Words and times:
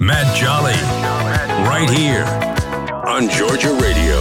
Matt 0.00 0.34
Jolly, 0.36 0.72
right 1.68 1.88
here 1.90 2.24
on 3.06 3.28
Georgia 3.28 3.72
Radio. 3.74 4.20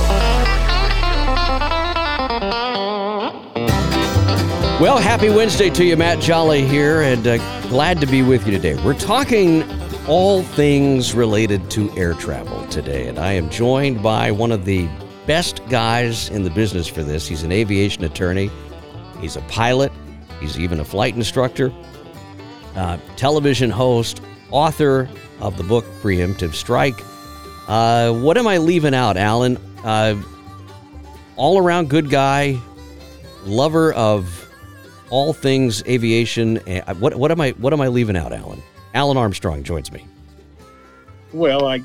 Well, 4.79 4.97
happy 4.97 5.29
Wednesday 5.29 5.69
to 5.71 5.83
you, 5.83 5.97
Matt 5.97 6.19
Jolly 6.21 6.65
here, 6.65 7.01
and 7.01 7.27
uh, 7.27 7.37
glad 7.69 7.99
to 8.01 8.07
be 8.07 8.21
with 8.21 8.45
you 8.45 8.51
today. 8.51 8.75
We're 8.83 8.97
talking 8.97 9.63
all 10.07 10.43
things 10.43 11.13
related 11.13 11.69
to 11.71 11.91
air 11.97 12.13
travel 12.13 12.65
today, 12.67 13.07
and 13.07 13.19
I 13.19 13.33
am 13.33 13.49
joined 13.49 14.01
by 14.01 14.31
one 14.31 14.51
of 14.51 14.65
the 14.65 14.87
best 15.27 15.61
guys 15.69 16.29
in 16.29 16.43
the 16.43 16.49
business 16.49 16.87
for 16.87 17.03
this. 17.03 17.27
He's 17.27 17.43
an 17.43 17.51
aviation 17.51 18.03
attorney, 18.03 18.49
he's 19.19 19.35
a 19.35 19.41
pilot, 19.41 19.91
he's 20.39 20.57
even 20.57 20.79
a 20.79 20.85
flight 20.85 21.15
instructor, 21.15 21.73
uh, 22.75 22.97
television 23.15 23.69
host, 23.69 24.21
author 24.51 25.09
of 25.39 25.57
the 25.57 25.63
book 25.63 25.85
Preemptive 26.01 26.53
Strike. 26.53 26.99
Uh, 27.67 28.11
what 28.13 28.37
am 28.37 28.47
I 28.47 28.57
leaving 28.57 28.93
out, 28.93 29.17
Alan? 29.17 29.57
Uh, 29.83 30.21
all 31.35 31.57
around 31.57 31.89
good 31.89 32.09
guy, 32.09 32.59
lover 33.45 33.93
of 33.93 34.49
all 35.09 35.33
things 35.33 35.83
aviation. 35.87 36.57
What, 36.99 37.15
what 37.15 37.31
am 37.31 37.41
I 37.41 37.51
what 37.51 37.73
am 37.73 37.81
I 37.81 37.87
leaving 37.87 38.17
out, 38.17 38.33
Alan? 38.33 38.61
Alan 38.93 39.17
Armstrong 39.17 39.63
joins 39.63 39.91
me. 39.91 40.05
Well, 41.33 41.67
I 41.67 41.81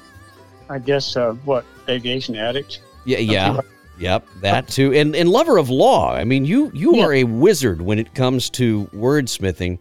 I 0.69 0.79
guess 0.79 1.17
uh, 1.17 1.33
what 1.45 1.65
aviation 1.89 2.37
addict. 2.37 2.81
Yeah, 3.05 3.19
yeah, 3.19 3.61
yep, 3.99 4.27
that 4.41 4.69
too, 4.69 4.95
and 4.95 5.15
and 5.15 5.29
lover 5.29 5.59
of 5.59 5.69
law. 5.69 6.15
I 6.15 6.25
mean, 6.25 6.45
you 6.45 6.71
you 6.73 6.97
yeah. 6.97 7.05
are 7.05 7.13
a 7.13 7.25
wizard 7.25 7.83
when 7.83 7.99
it 7.99 8.15
comes 8.15 8.49
to 8.51 8.87
wordsmithing. 8.95 9.79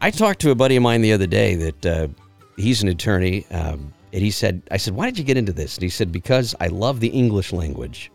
I 0.00 0.10
talked 0.10 0.40
to 0.40 0.50
a 0.50 0.54
buddy 0.54 0.76
of 0.76 0.82
mine 0.82 1.02
the 1.02 1.12
other 1.12 1.26
day 1.26 1.54
that 1.56 1.86
uh, 1.86 2.08
he's 2.56 2.82
an 2.82 2.88
attorney, 2.88 3.46
um, 3.50 3.92
and 4.12 4.22
he 4.22 4.30
said, 4.30 4.62
I 4.70 4.78
said, 4.78 4.94
why 4.94 5.06
did 5.06 5.18
you 5.18 5.24
get 5.24 5.36
into 5.36 5.52
this? 5.52 5.76
And 5.76 5.82
he 5.82 5.90
said, 5.90 6.10
because 6.10 6.54
I 6.58 6.68
love 6.68 7.00
the 7.00 7.08
English 7.08 7.52
language. 7.52 8.10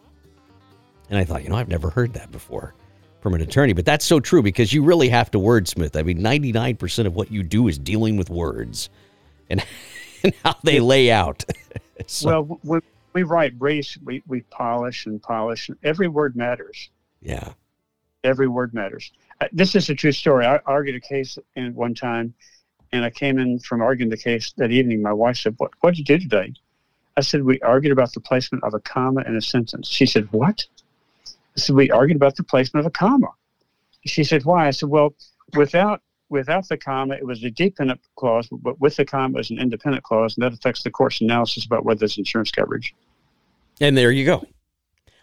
And 1.09 1.20
I 1.20 1.24
thought, 1.24 1.44
you 1.44 1.50
know, 1.50 1.56
I've 1.56 1.70
never 1.70 1.92
heard 1.92 2.14
that 2.14 2.32
before 2.32 2.74
from 3.22 3.36
an 3.36 3.42
attorney, 3.42 3.74
but 3.74 3.86
that's 3.86 4.06
so 4.06 4.20
true 4.20 4.42
because 4.42 4.74
you 4.74 4.84
really 4.84 5.09
have 5.09 5.30
to 5.32 5.38
wordsmith. 5.38 5.96
I 5.96 6.02
mean, 6.02 6.20
99% 6.20 7.06
of 7.06 7.16
what 7.16 7.32
you 7.32 7.44
do 7.44 7.68
is 7.68 7.78
dealing 7.78 8.18
with 8.18 8.30
words 8.30 8.90
and, 9.50 9.64
and 10.24 10.34
how 10.44 10.56
they 10.64 10.80
lay 10.80 11.12
out. 11.12 11.46
so, 12.08 12.42
well, 12.42 12.59
when 12.64 12.81
we 13.14 13.22
write 13.22 13.59
briefs, 13.59 13.98
we, 14.04 14.24
we 14.28 14.42
polish 14.42 15.06
and 15.06 15.22
polish. 15.22 15.70
Every 15.84 16.08
word 16.08 16.36
matters. 16.36 16.90
Yeah. 17.22 17.54
Every 18.26 18.48
word 18.48 18.73
matters. 18.73 19.12
Uh, 19.40 19.48
this 19.54 19.76
is 19.76 19.90
a 19.90 19.95
true 19.95 20.12
story. 20.12 20.45
I 20.45 20.59
argued 20.66 20.95
a 20.95 21.00
case 21.00 21.38
in 21.56 21.76
one 21.76 21.94
time, 21.94 22.34
and 22.92 23.06
I 23.06 23.12
came 23.12 23.38
in 23.38 23.59
from 23.59 23.81
arguing 23.81 24.09
the 24.09 24.18
case 24.18 24.54
that 24.58 24.72
evening. 24.72 25.02
My 25.02 25.14
wife 25.14 25.38
said, 25.38 25.54
"What? 25.58 25.72
What 25.81 25.92
did 25.92 26.00
you 26.00 26.06
do 26.06 26.18
today?" 26.18 26.53
I 27.16 27.22
said, 27.22 27.44
"We 27.44 27.59
argued 27.62 27.94
about 27.94 28.14
the 28.14 28.20
placement 28.20 28.64
of 28.64 28.73
a 28.73 28.80
comma 28.80 29.22
in 29.28 29.36
a 29.36 29.42
sentence." 29.42 29.88
She 29.88 30.08
said, 30.08 30.28
"What?" 30.31 30.66
I 31.56 31.59
said, 31.59 31.76
"We 31.76 31.92
argued 31.92 32.18
about 32.18 32.36
the 32.36 32.44
placement 32.44 32.86
of 32.86 32.90
a 32.90 32.92
comma." 32.92 33.30
She 34.06 34.23
said, 34.23 34.44
"Why?" 34.44 34.68
I 34.68 34.72
said, 34.72 34.90
"Well, 34.90 35.14
without 35.56 36.02
without 36.30 36.68
the 36.68 36.78
comma, 36.78 37.14
it 37.14 37.26
was 37.26 37.44
a 37.44 37.52
dependent 37.52 38.02
clause, 38.16 38.48
but 38.52 38.81
with 38.81 38.96
the 38.96 39.06
comma, 39.06 39.36
it 39.36 39.38
was 39.38 39.52
an 39.52 39.59
independent 39.59 40.03
clause, 40.03 40.36
and 40.36 40.44
that 40.44 40.53
affects 40.53 40.81
the 40.81 40.90
court's 40.90 41.22
analysis 41.22 41.66
about 41.66 41.86
whether 41.86 42.00
there's 42.00 42.18
insurance 42.18 42.50
coverage." 42.50 42.96
And 43.80 43.96
there 43.96 44.12
you 44.12 44.26
go. 44.26 44.48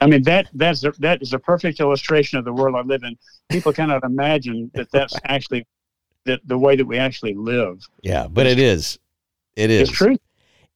I 0.03 0.07
mean 0.07 0.23
that 0.25 0.49
that's 0.55 0.85
a, 0.85 0.93
that 0.99 1.23
is 1.23 1.33
a 1.33 1.39
perfect 1.39 1.81
illustration 1.81 2.39
of 2.39 2.45
the 2.45 2.53
world 2.53 2.77
I 2.77 2.83
live 2.83 3.03
in. 3.05 3.17
People 3.51 3.73
cannot 3.73 4.05
imagine 4.05 4.71
that 4.75 4.91
that's 4.91 5.15
actually 5.25 5.67
the, 6.25 6.41
the 6.45 6.59
way 6.59 6.77
that 6.77 6.85
we 6.85 6.99
actually 6.99 7.35
live. 7.35 7.87
Yeah, 8.03 8.29
but 8.29 8.47
it 8.47 8.59
is. 8.59 8.99
It 9.57 9.71
is. 9.71 9.89
It's 9.89 9.99
true. 9.99 10.17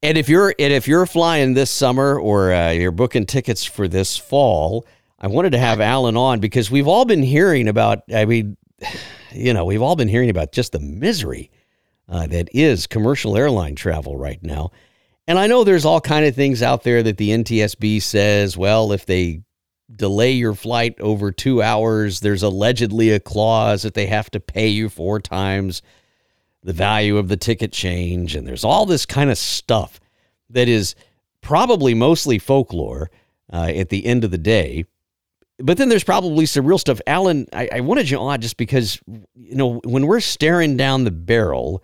And 0.02 0.18
if 0.18 0.28
you're 0.28 0.54
and 0.58 0.72
if 0.72 0.86
you're 0.86 1.06
flying 1.06 1.54
this 1.54 1.70
summer 1.70 2.18
or 2.18 2.52
uh, 2.52 2.70
you're 2.70 2.92
booking 2.92 3.26
tickets 3.26 3.64
for 3.64 3.88
this 3.88 4.16
fall, 4.16 4.86
I 5.18 5.26
wanted 5.26 5.50
to 5.52 5.58
have 5.58 5.80
Alan 5.80 6.16
on 6.16 6.40
because 6.40 6.70
we've 6.70 6.88
all 6.88 7.04
been 7.04 7.22
hearing 7.22 7.68
about. 7.68 8.02
I 8.14 8.24
mean, 8.24 8.56
you 9.32 9.52
know, 9.54 9.64
we've 9.64 9.82
all 9.82 9.96
been 9.96 10.08
hearing 10.08 10.30
about 10.30 10.52
just 10.52 10.72
the 10.72 10.80
misery 10.80 11.50
uh, 12.08 12.26
that 12.28 12.48
is 12.52 12.86
commercial 12.86 13.36
airline 13.36 13.74
travel 13.74 14.16
right 14.16 14.42
now. 14.42 14.70
And 15.28 15.38
I 15.38 15.46
know 15.46 15.64
there's 15.64 15.84
all 15.84 16.00
kind 16.00 16.24
of 16.24 16.34
things 16.34 16.62
out 16.62 16.84
there 16.84 17.02
that 17.02 17.16
the 17.16 17.30
NTSB 17.30 18.00
says, 18.00 18.56
well, 18.56 18.92
if 18.92 19.06
they 19.06 19.42
delay 19.94 20.32
your 20.32 20.54
flight 20.54 21.00
over 21.00 21.32
2 21.32 21.62
hours, 21.62 22.20
there's 22.20 22.42
allegedly 22.42 23.10
a 23.10 23.20
clause 23.20 23.82
that 23.82 23.94
they 23.94 24.06
have 24.06 24.30
to 24.30 24.40
pay 24.40 24.68
you 24.68 24.88
four 24.88 25.20
times 25.20 25.82
the 26.62 26.72
value 26.72 27.16
of 27.16 27.28
the 27.28 27.36
ticket 27.36 27.72
change 27.72 28.34
and 28.34 28.46
there's 28.46 28.64
all 28.64 28.86
this 28.86 29.06
kind 29.06 29.30
of 29.30 29.38
stuff 29.38 30.00
that 30.50 30.66
is 30.66 30.96
probably 31.40 31.94
mostly 31.94 32.40
folklore 32.40 33.08
uh, 33.52 33.70
at 33.72 33.88
the 33.88 34.04
end 34.04 34.24
of 34.24 34.32
the 34.32 34.38
day. 34.38 34.84
But 35.58 35.78
then 35.78 35.88
there's 35.88 36.04
probably 36.04 36.44
some 36.44 36.66
real 36.66 36.78
stuff. 36.78 37.00
Alan, 37.06 37.46
I, 37.52 37.68
I 37.74 37.80
wanted 37.80 38.10
you 38.10 38.18
on 38.18 38.40
just 38.40 38.56
because, 38.56 39.00
you 39.34 39.54
know, 39.54 39.80
when 39.84 40.06
we're 40.06 40.20
staring 40.20 40.76
down 40.76 41.04
the 41.04 41.12
barrel 41.12 41.82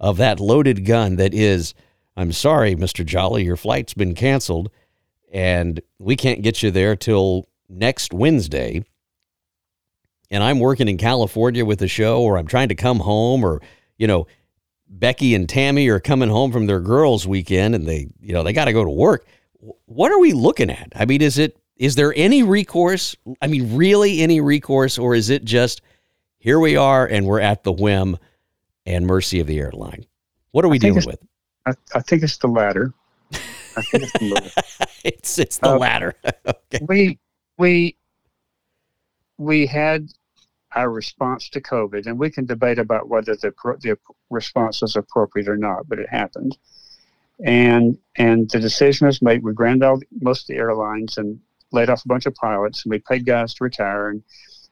of 0.00 0.16
that 0.18 0.38
loaded 0.38 0.84
gun 0.84 1.16
that 1.16 1.34
is– 1.34 1.74
I'm 2.16 2.32
sorry, 2.32 2.74
Mr. 2.74 3.04
Jolly, 3.04 3.44
your 3.44 3.56
flight's 3.56 3.94
been 3.94 4.14
canceled 4.14 4.70
and 5.32 5.80
we 5.98 6.16
can't 6.16 6.42
get 6.42 6.62
you 6.62 6.70
there 6.70 6.96
till 6.96 7.46
next 7.68 8.12
Wednesday. 8.12 8.84
And 10.30 10.42
I'm 10.42 10.58
working 10.58 10.88
in 10.88 10.96
California 10.96 11.64
with 11.64 11.82
a 11.82 11.88
show 11.88 12.22
or 12.22 12.38
I'm 12.38 12.46
trying 12.46 12.68
to 12.68 12.74
come 12.74 13.00
home 13.00 13.44
or, 13.44 13.60
you 13.98 14.06
know, 14.06 14.26
Becky 14.88 15.34
and 15.34 15.48
Tammy 15.48 15.88
are 15.88 16.00
coming 16.00 16.28
home 16.28 16.52
from 16.52 16.66
their 16.66 16.80
girls 16.80 17.26
weekend 17.26 17.74
and 17.74 17.86
they, 17.86 18.08
you 18.20 18.32
know, 18.32 18.42
they 18.42 18.52
got 18.52 18.66
to 18.66 18.72
go 18.72 18.84
to 18.84 18.90
work. 18.90 19.26
What 19.86 20.12
are 20.12 20.18
we 20.18 20.32
looking 20.32 20.70
at? 20.70 20.92
I 20.96 21.04
mean, 21.04 21.22
is 21.22 21.38
it 21.38 21.58
is 21.76 21.94
there 21.96 22.14
any 22.16 22.42
recourse? 22.42 23.14
I 23.42 23.48
mean, 23.48 23.76
really 23.76 24.22
any 24.22 24.40
recourse 24.40 24.96
or 24.96 25.14
is 25.14 25.28
it 25.28 25.44
just 25.44 25.82
here 26.38 26.58
we 26.58 26.76
are 26.76 27.06
and 27.06 27.26
we're 27.26 27.40
at 27.40 27.64
the 27.64 27.72
whim 27.72 28.16
and 28.86 29.06
mercy 29.06 29.40
of 29.40 29.46
the 29.46 29.58
airline? 29.58 30.06
What 30.52 30.64
are 30.64 30.68
we 30.68 30.78
dealing 30.78 31.04
with? 31.04 31.18
I, 31.66 31.72
I 31.94 32.00
think 32.00 32.22
it's 32.22 32.38
the 32.38 32.48
latter. 32.48 32.94
I 33.32 33.82
think 33.82 34.04
it's 34.04 34.12
the 34.12 34.28
latter. 34.34 34.50
it's 35.04 35.38
it's 35.38 35.58
the 35.58 35.70
uh, 35.70 35.78
latter. 35.78 36.14
okay. 36.46 36.86
We 36.86 37.18
we 37.58 37.96
we 39.38 39.66
had 39.66 40.08
our 40.74 40.90
response 40.90 41.48
to 41.50 41.60
COVID, 41.60 42.06
and 42.06 42.18
we 42.18 42.30
can 42.30 42.46
debate 42.46 42.78
about 42.78 43.08
whether 43.08 43.34
the 43.34 43.52
the 43.80 43.98
response 44.30 44.82
was 44.82 44.96
appropriate 44.96 45.48
or 45.48 45.56
not, 45.56 45.88
but 45.88 45.98
it 45.98 46.08
happened. 46.08 46.56
And 47.44 47.98
and 48.16 48.48
the 48.50 48.60
decision 48.60 49.06
was 49.06 49.20
made. 49.20 49.42
We 49.42 49.52
ground 49.52 49.82
out 49.82 50.02
most 50.20 50.42
of 50.42 50.54
the 50.54 50.60
airlines 50.60 51.18
and 51.18 51.40
laid 51.72 51.90
off 51.90 52.04
a 52.04 52.08
bunch 52.08 52.26
of 52.26 52.34
pilots, 52.34 52.84
and 52.84 52.90
we 52.90 52.98
paid 52.98 53.26
guys 53.26 53.54
to 53.54 53.64
retire. 53.64 54.10
And 54.10 54.22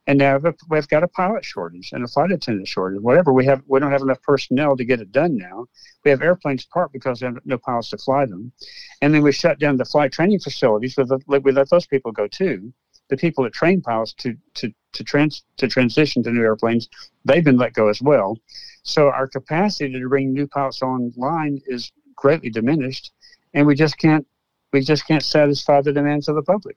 and 0.06 0.18
now 0.18 0.38
we've 0.68 0.88
got 0.88 1.02
a 1.02 1.08
pilot 1.08 1.44
shortage 1.44 1.92
and 1.92 2.04
a 2.04 2.08
flight 2.08 2.30
attendant 2.30 2.68
shortage. 2.68 3.00
Whatever 3.00 3.32
we 3.32 3.44
have, 3.46 3.62
we 3.66 3.80
don't 3.80 3.92
have 3.92 4.02
enough 4.02 4.20
personnel 4.22 4.76
to 4.76 4.84
get 4.84 5.00
it 5.00 5.12
done 5.12 5.36
now. 5.36 5.66
We 6.04 6.10
have 6.10 6.20
airplanes 6.20 6.66
parked 6.66 6.92
because 6.92 7.22
we 7.22 7.26
have 7.26 7.38
no 7.44 7.56
pilots 7.56 7.90
to 7.90 7.98
fly 7.98 8.26
them, 8.26 8.52
and 9.00 9.14
then 9.14 9.22
we 9.22 9.32
shut 9.32 9.58
down 9.58 9.76
the 9.76 9.84
flight 9.84 10.12
training 10.12 10.40
facilities. 10.40 10.96
We 10.96 11.04
let, 11.04 11.42
we 11.42 11.52
let 11.52 11.70
those 11.70 11.86
people 11.86 12.12
go 12.12 12.26
too. 12.26 12.72
The 13.08 13.16
people 13.16 13.44
that 13.44 13.54
train 13.54 13.80
pilots 13.80 14.12
to 14.14 14.36
to 14.54 14.72
to 14.92 15.04
trans 15.04 15.44
to 15.56 15.68
transition 15.68 16.22
to 16.22 16.30
new 16.30 16.42
airplanes, 16.42 16.88
they've 17.24 17.44
been 17.44 17.56
let 17.56 17.72
go 17.72 17.88
as 17.88 18.02
well. 18.02 18.38
So 18.82 19.08
our 19.08 19.26
capacity 19.26 19.92
to 19.92 20.08
bring 20.08 20.32
new 20.32 20.46
pilots 20.46 20.82
online 20.82 21.60
is 21.66 21.92
greatly 22.14 22.50
diminished, 22.50 23.12
and 23.54 23.66
we 23.66 23.74
just 23.74 23.96
can't 23.96 24.26
we 24.72 24.80
just 24.80 25.06
can't 25.06 25.22
satisfy 25.22 25.80
the 25.80 25.92
demands 25.92 26.28
of 26.28 26.34
the 26.34 26.42
public. 26.42 26.76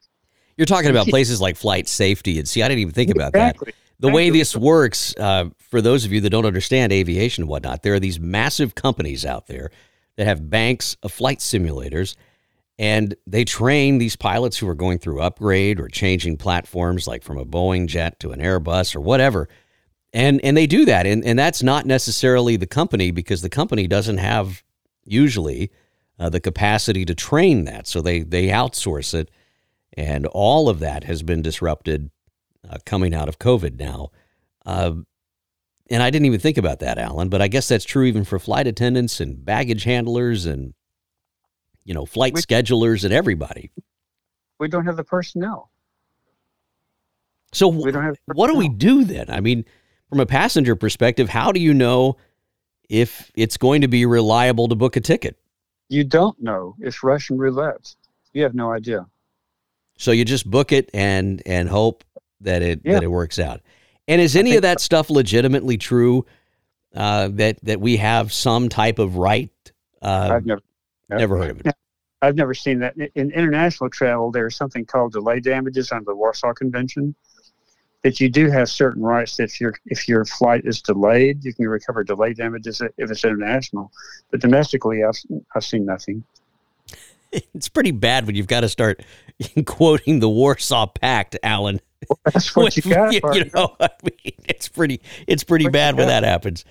You're 0.58 0.66
talking 0.66 0.90
about 0.90 1.08
places 1.10 1.40
like 1.40 1.56
flight 1.56 1.88
safety. 1.88 2.40
And 2.40 2.48
see, 2.48 2.62
I 2.62 2.68
didn't 2.68 2.82
even 2.82 2.94
think 2.94 3.12
about 3.12 3.30
exactly. 3.30 3.68
that. 3.68 3.76
The 4.00 4.10
way 4.10 4.30
this 4.30 4.56
works, 4.56 5.16
uh, 5.18 5.46
for 5.58 5.82
those 5.82 6.06
of 6.06 6.12
you 6.12 6.22
that 6.22 6.30
don't 6.30 6.46
understand 6.46 6.92
aviation 6.92 7.44
and 7.44 7.50
whatnot, 7.50 7.82
there 7.82 7.96
are 7.96 8.00
these 8.00 8.20
massive 8.20 8.76
companies 8.76 9.26
out 9.26 9.48
there 9.48 9.72
that 10.18 10.28
have 10.28 10.50
banks 10.50 10.98
of 11.02 11.12
flight 11.12 11.40
simulators, 11.40 12.16
and 12.78 13.16
they 13.26 13.44
train 13.44 13.98
these 13.98 14.16
pilots 14.16 14.58
who 14.58 14.68
are 14.68 14.76
going 14.76 15.00
through 15.00 15.22
upgrade 15.22 15.80
or 15.80 15.88
changing 15.88 16.38
platforms, 16.38 17.08
like 17.08 17.24
from 17.24 17.40
a 17.40 17.46
Boeing 17.46 17.88
jet 17.88 18.20
to 18.20 18.32
an 18.32 18.40
Airbus 18.40 18.96
or 18.96 19.00
whatever. 19.00 19.50
And 20.14 20.40
and 20.44 20.56
they 20.56 20.68
do 20.68 20.86
that, 20.86 21.06
and 21.06 21.26
and 21.26 21.38
that's 21.38 21.62
not 21.62 21.86
necessarily 21.86 22.56
the 22.56 22.68
company 22.68 23.12
because 23.12 23.42
the 23.42 23.50
company 23.50 23.88
doesn't 23.88 24.20
have 24.20 24.64
usually 25.06 25.72
uh, 26.20 26.30
the 26.30 26.40
capacity 26.40 27.04
to 27.06 27.14
train 27.16 27.66
that, 27.66 27.88
so 27.88 28.02
they 28.02 28.22
they 28.22 28.48
outsource 28.48 29.14
it 29.14 29.30
and 29.98 30.26
all 30.28 30.70
of 30.70 30.80
that 30.80 31.04
has 31.04 31.24
been 31.24 31.42
disrupted 31.42 32.10
uh, 32.70 32.78
coming 32.86 33.14
out 33.14 33.28
of 33.28 33.40
COVID 33.40 33.78
now. 33.78 34.12
Uh, 34.66 34.94
and 35.90 36.04
I 36.04 36.10
didn't 36.10 36.26
even 36.26 36.40
think 36.40 36.58
about 36.58 36.80
that, 36.80 36.98
Alan, 36.98 37.30
but 37.30 37.42
I 37.42 37.48
guess 37.48 37.68
that's 37.68 37.86
true 37.86 38.06
even 38.06 38.24
for 38.24 38.40
flight 38.40 38.68
attendants 38.68 39.20
and 39.20 39.44
baggage 39.44 39.84
handlers 39.84 40.46
and, 40.46 40.74
you 41.84 41.94
know, 41.94 42.06
flight 42.06 42.34
we, 42.34 42.42
schedulers 42.42 43.04
and 43.04 43.14
everybody. 43.14 43.72
We 44.60 44.68
don't 44.68 44.86
have 44.86 44.98
the 44.98 45.04
personnel. 45.04 45.72
So, 47.54 47.68
we 47.68 47.92
don't 47.92 48.04
have 48.04 48.18
what 48.34 48.48
do 48.48 48.56
we 48.56 48.70
do 48.70 49.04
then? 49.04 49.30
I 49.30 49.40
mean, 49.40 49.66
from 50.10 50.20
a 50.20 50.26
passenger 50.26 50.76
perspective, 50.76 51.30
how 51.30 51.52
do 51.52 51.60
you 51.60 51.74
know 51.74 52.18
if 52.90 53.32
it's 53.36 53.58
going 53.58 53.82
to 53.82 53.88
be 53.88 54.06
reliable 54.06 54.68
to 54.70 54.76
book 54.76 54.96
a 54.96 55.02
ticket. 55.02 55.38
You 55.90 56.04
don't 56.04 56.42
know. 56.42 56.76
It's 56.80 57.04
Russian 57.04 57.38
roulette. 57.38 57.96
You 58.34 58.44
have 58.44 58.54
no 58.54 58.72
idea. 58.72 59.06
So 59.98 60.12
you 60.12 60.24
just 60.26 60.50
book 60.50 60.72
it 60.72 60.90
and 60.94 61.42
and 61.46 61.68
hope 61.68 62.04
that 62.42 62.62
it 62.62 62.82
Yeah. 62.84 62.94
that 62.94 63.04
it 63.04 63.08
works 63.12 63.40
out. 63.40 63.62
And 64.08 64.22
is 64.22 64.36
any 64.36 64.56
of 64.56 64.62
that 64.62 64.80
stuff 64.80 65.10
legitimately 65.10 65.78
true? 65.78 66.26
Uh, 66.96 67.28
that 67.34 67.60
that 67.64 67.82
we 67.82 67.98
have 67.98 68.32
some 68.32 68.70
type 68.70 69.00
of 69.00 69.18
right? 69.18 69.52
Uh, 70.02 70.30
I've 70.34 70.46
never 70.46 70.62
never 71.10 71.38
heard 71.38 71.52
of 71.52 71.66
it. 71.66 71.76
I've 72.22 72.36
never 72.36 72.54
seen 72.54 72.80
that. 72.80 72.96
In- 72.98 73.10
In 73.16 73.32
international 73.32 73.90
travel, 73.90 74.32
there's 74.32 74.56
something 74.56 74.86
called 74.86 75.12
delay 75.12 75.40
damages 75.40 75.92
under 75.92 76.06
the 76.06 76.16
Warsaw 76.16 76.54
Convention. 76.54 77.14
That 78.04 78.20
you 78.22 78.30
do 78.30 78.50
have 78.50 78.70
certain 78.70 79.04
rights. 79.04 79.38
That 79.38 79.46
if 79.46 79.60
your 79.60 79.74
if 79.88 80.08
your 80.08 80.24
flight 80.26 80.62
is 80.66 80.82
delayed, 80.82 81.44
you 81.44 81.54
can 81.54 81.68
recover 81.68 82.04
delay 82.04 82.34
damages 82.34 82.82
if 82.82 83.12
it's 83.12 83.26
international. 83.26 83.92
But 84.32 84.40
domestically, 84.40 85.04
I've 85.04 85.20
I've 85.56 85.66
seen 85.66 85.86
nothing. 85.86 86.24
It's 87.54 87.70
pretty 87.70 87.92
bad 87.92 88.26
when 88.26 88.36
you've 88.36 88.48
got 88.48 88.62
to 88.62 88.70
start 88.70 89.04
quoting 89.66 90.20
the 90.20 90.30
Warsaw 90.30 90.88
Pact, 90.88 91.38
Alan. 91.44 91.82
That's 92.24 92.56
what 92.56 92.78
you 92.78 92.84
got. 92.94 93.14
you, 93.14 93.50
know, 93.54 93.76
I 93.80 93.90
mean, 94.04 94.34
it's 94.46 94.70
pretty 94.70 95.02
it's 95.28 95.44
pretty 95.44 95.66
What 95.66 95.74
bad 95.74 95.98
when 95.98 96.08
that 96.08 96.24
happens. 96.24 96.64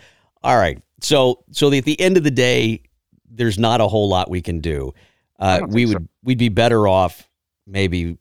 All 0.42 0.56
right. 0.56 0.80
So 1.00 1.44
so 1.50 1.72
at 1.72 1.84
the 1.84 2.00
end 2.00 2.16
of 2.16 2.24
the 2.24 2.30
day, 2.30 2.82
there's 3.30 3.58
not 3.58 3.80
a 3.80 3.88
whole 3.88 4.08
lot 4.08 4.30
we 4.30 4.40
can 4.40 4.60
do. 4.60 4.94
Uh, 5.38 5.60
we 5.68 5.86
would 5.86 6.08
we'd 6.22 6.38
be 6.38 6.48
better 6.48 6.88
off 6.88 7.28
maybe 7.66 8.16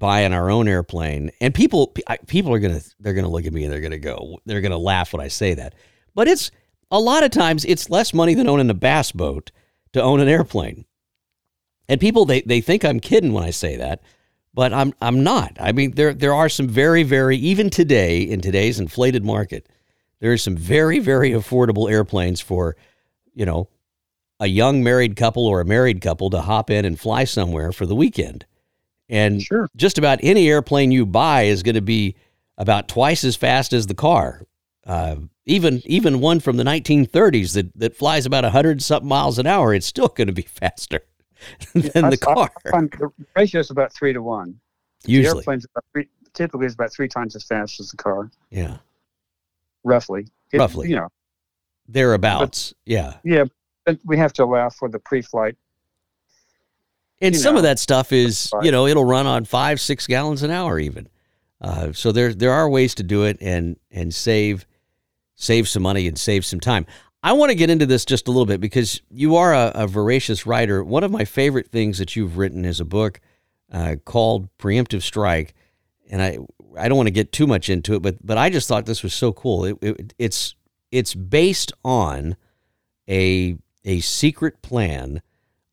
buying 0.00 0.32
our 0.32 0.50
own 0.50 0.66
airplane. 0.66 1.30
And 1.40 1.54
people 1.54 1.94
people 2.26 2.52
are 2.52 2.58
gonna 2.58 2.80
they're 2.98 3.14
gonna 3.14 3.28
look 3.28 3.46
at 3.46 3.52
me 3.52 3.64
and 3.64 3.72
they're 3.72 3.80
gonna 3.80 3.98
go 3.98 4.38
they're 4.46 4.60
gonna 4.60 4.78
laugh 4.78 5.12
when 5.12 5.20
I 5.20 5.28
say 5.28 5.54
that. 5.54 5.74
But 6.14 6.26
it's 6.26 6.50
a 6.90 6.98
lot 6.98 7.22
of 7.22 7.30
times 7.30 7.64
it's 7.64 7.90
less 7.90 8.12
money 8.12 8.34
than 8.34 8.48
owning 8.48 8.70
a 8.70 8.74
bass 8.74 9.12
boat 9.12 9.52
to 9.92 10.02
own 10.02 10.20
an 10.20 10.28
airplane. 10.28 10.84
And 11.90 12.00
people 12.00 12.24
they, 12.24 12.42
they 12.42 12.60
think 12.60 12.84
I'm 12.84 13.00
kidding 13.00 13.32
when 13.32 13.42
I 13.42 13.50
say 13.50 13.74
that, 13.74 14.00
but 14.54 14.72
I'm 14.72 14.94
I'm 15.02 15.24
not. 15.24 15.56
I 15.58 15.72
mean 15.72 15.90
there 15.96 16.14
there 16.14 16.32
are 16.32 16.48
some 16.48 16.68
very 16.68 17.02
very 17.02 17.36
even 17.38 17.68
today 17.68 18.22
in 18.22 18.40
today's 18.40 18.78
inflated 18.78 19.24
market, 19.24 19.68
there 20.20 20.32
are 20.32 20.38
some 20.38 20.56
very 20.56 21.00
very 21.00 21.32
affordable 21.32 21.90
airplanes 21.90 22.40
for, 22.40 22.76
you 23.34 23.44
know, 23.44 23.68
a 24.38 24.46
young 24.46 24.84
married 24.84 25.16
couple 25.16 25.48
or 25.48 25.60
a 25.60 25.64
married 25.64 26.00
couple 26.00 26.30
to 26.30 26.42
hop 26.42 26.70
in 26.70 26.84
and 26.84 26.98
fly 26.98 27.24
somewhere 27.24 27.72
for 27.72 27.86
the 27.86 27.96
weekend. 27.96 28.46
And 29.08 29.42
Sure. 29.42 29.68
just 29.74 29.98
about 29.98 30.20
any 30.22 30.48
airplane 30.48 30.92
you 30.92 31.04
buy 31.04 31.42
is 31.42 31.64
going 31.64 31.74
to 31.74 31.80
be 31.80 32.14
about 32.56 32.86
twice 32.86 33.24
as 33.24 33.34
fast 33.34 33.72
as 33.72 33.88
the 33.88 33.94
car. 33.94 34.46
Uh, 34.86 35.16
even 35.44 35.82
even 35.86 36.20
one 36.20 36.38
from 36.38 36.56
the 36.56 36.62
1930s 36.62 37.54
that, 37.54 37.76
that 37.76 37.96
flies 37.96 38.26
about 38.26 38.44
100 38.44 38.80
something 38.80 39.08
miles 39.08 39.40
an 39.40 39.48
hour, 39.48 39.74
it's 39.74 39.86
still 39.86 40.06
going 40.06 40.28
to 40.28 40.32
be 40.32 40.42
faster 40.60 41.02
than 41.74 42.04
I- 42.04 42.10
the 42.10 42.16
car. 42.16 42.50
I 42.72 42.80
the 42.80 43.10
ratio 43.36 43.60
is 43.60 43.70
about 43.70 43.92
three 43.92 44.12
to 44.12 44.22
one. 44.22 44.58
The 45.04 45.12
Usually, 45.12 45.38
airplane's 45.38 45.64
about 45.64 45.84
three, 45.92 46.08
typically 46.34 46.66
is 46.66 46.74
about 46.74 46.92
three 46.92 47.08
times 47.08 47.34
as 47.36 47.44
fast 47.44 47.80
as 47.80 47.90
the 47.90 47.96
car, 47.96 48.30
yeah, 48.50 48.76
roughly. 49.84 50.26
It- 50.52 50.58
Roughly. 50.58 50.90
You 50.90 50.96
know, 50.96 51.08
thereabouts. 51.88 52.74
Yeah, 52.86 53.14
yeah, 53.24 53.44
but 53.86 53.98
we 54.04 54.16
have 54.18 54.32
to 54.34 54.44
allow 54.44 54.68
for 54.70 54.88
the 54.88 54.98
pre-flight. 54.98 55.56
and 57.20 57.36
some 57.36 57.56
of 57.56 57.62
that 57.62 57.78
stuff 57.78 58.12
is 58.12 58.50
you 58.62 58.70
know 58.70 58.86
it'll 58.86 59.04
run 59.04 59.26
on 59.26 59.44
five 59.44 59.80
six 59.80 60.06
gallons 60.06 60.42
an 60.42 60.50
hour 60.50 60.78
even. 60.78 61.08
Uh, 61.60 61.92
so 61.92 62.10
there 62.12 62.32
there 62.34 62.52
are 62.52 62.68
ways 62.68 62.94
to 62.96 63.02
do 63.02 63.24
it 63.24 63.36
and 63.40 63.76
and 63.90 64.14
save 64.14 64.66
save 65.36 65.68
some 65.68 65.82
money 65.82 66.06
and 66.06 66.18
save 66.18 66.44
some 66.44 66.60
time. 66.60 66.86
I 67.22 67.32
want 67.32 67.50
to 67.50 67.54
get 67.54 67.70
into 67.70 67.86
this 67.86 68.04
just 68.04 68.28
a 68.28 68.30
little 68.30 68.46
bit 68.46 68.60
because 68.60 69.02
you 69.10 69.36
are 69.36 69.52
a, 69.52 69.72
a 69.74 69.86
voracious 69.86 70.46
writer. 70.46 70.82
One 70.82 71.04
of 71.04 71.10
my 71.10 71.24
favorite 71.24 71.70
things 71.70 71.98
that 71.98 72.16
you've 72.16 72.38
written 72.38 72.64
is 72.64 72.80
a 72.80 72.84
book 72.84 73.20
uh, 73.70 73.96
called 74.04 74.48
Preemptive 74.58 75.02
Strike, 75.02 75.54
and 76.10 76.22
I 76.22 76.38
I 76.78 76.88
don't 76.88 76.96
want 76.96 77.08
to 77.08 77.12
get 77.12 77.32
too 77.32 77.46
much 77.46 77.68
into 77.68 77.94
it, 77.94 78.00
but 78.00 78.24
but 78.24 78.38
I 78.38 78.48
just 78.48 78.68
thought 78.68 78.86
this 78.86 79.02
was 79.02 79.12
so 79.12 79.32
cool. 79.32 79.64
It, 79.64 79.78
it, 79.82 80.14
it's 80.18 80.54
it's 80.90 81.14
based 81.14 81.72
on 81.84 82.36
a 83.08 83.56
a 83.84 84.00
secret 84.00 84.62
plan 84.62 85.20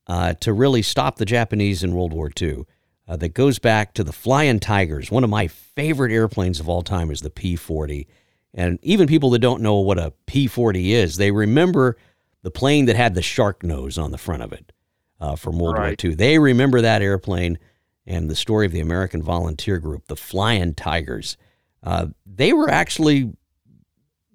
uh, 0.08 0.34
to 0.36 0.54
really 0.54 0.82
stop 0.82 1.16
the 1.16 1.26
Japanese 1.26 1.84
in 1.84 1.96
World 1.96 2.14
War 2.14 2.30
II. 2.40 2.66
Uh, 3.10 3.16
that 3.16 3.34
goes 3.34 3.58
back 3.58 3.94
to 3.94 4.04
the 4.04 4.12
Flying 4.12 4.60
Tigers. 4.60 5.10
One 5.10 5.24
of 5.24 5.30
my 5.30 5.48
favorite 5.48 6.12
airplanes 6.12 6.60
of 6.60 6.68
all 6.68 6.82
time 6.82 7.10
is 7.10 7.22
the 7.22 7.30
P 7.30 7.56
40. 7.56 8.06
And 8.54 8.80
even 8.82 9.08
people 9.08 9.30
that 9.32 9.40
don't 9.40 9.62
know 9.62 9.76
what 9.76 10.00
a 10.00 10.14
P 10.26 10.48
40 10.48 10.94
is, 10.94 11.18
they 11.18 11.32
remember 11.32 11.98
the 12.42 12.52
plane 12.52 12.86
that 12.86 12.96
had 12.96 13.14
the 13.14 13.22
shark 13.22 13.64
nose 13.64 13.98
on 13.98 14.12
the 14.12 14.18
front 14.18 14.42
of 14.42 14.54
it 14.54 14.72
uh, 15.20 15.36
from 15.36 15.60
World 15.60 15.78
Right. 15.78 16.02
War 16.02 16.12
II. 16.12 16.16
They 16.16 16.40
remember 16.40 16.82
that 16.82 17.02
airplane 17.02 17.60
and 18.06 18.30
the 18.30 18.36
story 18.36 18.66
of 18.66 18.72
the 18.72 18.80
American 18.80 19.22
Volunteer 19.22 19.80
Group, 19.80 20.08
the 20.08 20.16
Flying 20.16 20.74
Tigers. 20.74 21.38
Uh, 21.84 22.08
they 22.26 22.54
were 22.54 22.70
actually 22.70 23.34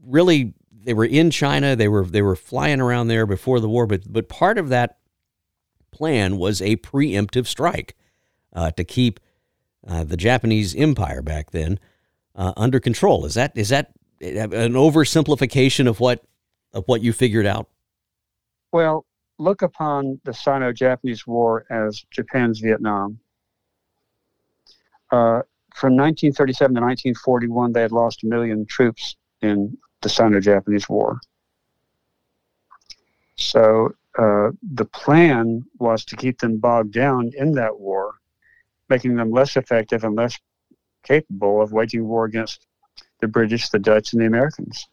really 0.05 0.55
they 0.85 0.95
were 0.95 1.05
in 1.05 1.31
China. 1.31 1.75
They 1.77 1.89
were 1.89 2.05
they 2.05 2.23
were 2.23 2.37
flying 2.37 2.81
around 2.81 3.09
there 3.09 3.27
before 3.27 3.61
the 3.61 3.69
war, 3.69 3.87
but 3.87 4.13
but 4.13 4.29
part 4.29 4.59
of 4.59 4.69
that 4.69 4.99
plan 5.91 6.39
was 6.39 6.61
a 6.61 6.77
preemptive 6.77 7.47
strike 7.47 7.97
uh, 8.53 8.71
to 8.73 8.85
keep 8.85 9.21
uh, 9.87 10.05
the 10.05 10.17
Japanese 10.17 10.75
Empire 10.75 11.23
back 11.23 11.51
then 11.51 11.79
uh, 12.35 12.53
under 12.57 12.81
control. 12.81 13.25
Is 13.25 13.35
that 13.35 13.53
is 13.57 13.69
that 13.71 13.93
an 14.23 14.73
oversimplification 14.75 15.89
of 15.89 16.01
what 16.01 16.25
of 16.73 16.85
what 16.87 17.03
you 17.03 17.13
figured 17.13 17.47
out? 17.47 17.69
Well, 18.73 19.05
look 19.39 19.63
upon 19.63 20.21
the 20.25 20.33
Sino-Japanese 20.33 21.27
War 21.27 21.67
as 21.71 22.05
Japan's 22.11 22.61
Vietnam. 22.61 23.19
Uh, 25.11 25.43
from 25.75 25.97
1937 25.97 26.75
to 26.75 26.81
1941, 26.81 27.73
they 27.73 27.83
had 27.83 27.93
lost 27.93 28.23
a 28.23 28.27
million 28.27 28.65
troops 28.65 29.17
in 29.43 29.77
the 30.01 30.09
Sino-Japanese 30.09 30.89
War. 30.89 31.21
So 33.37 33.95
uh, 34.19 34.51
the 34.63 34.85
plan 34.87 35.65
was 35.79 36.05
to 36.07 36.17
keep 36.17 36.39
them 36.39 36.59
bogged 36.59 36.93
down 36.93 37.33
in 37.37 37.53
that 37.53 37.79
war, 37.79 38.15
making 38.89 39.17
them 39.17 39.31
less 39.31 39.57
effective 39.57 40.05
and 40.05 40.17
less 40.17 40.39
capable 41.03 41.61
of 41.61 41.73
waging 41.73 42.07
war 42.07 42.25
against 42.25 42.67
the 43.23 43.29
British, 43.29 43.71
the 43.71 43.79
Dutch, 43.79 44.13
and 44.13 44.21
the 44.21 44.27
Americans. 44.27 44.87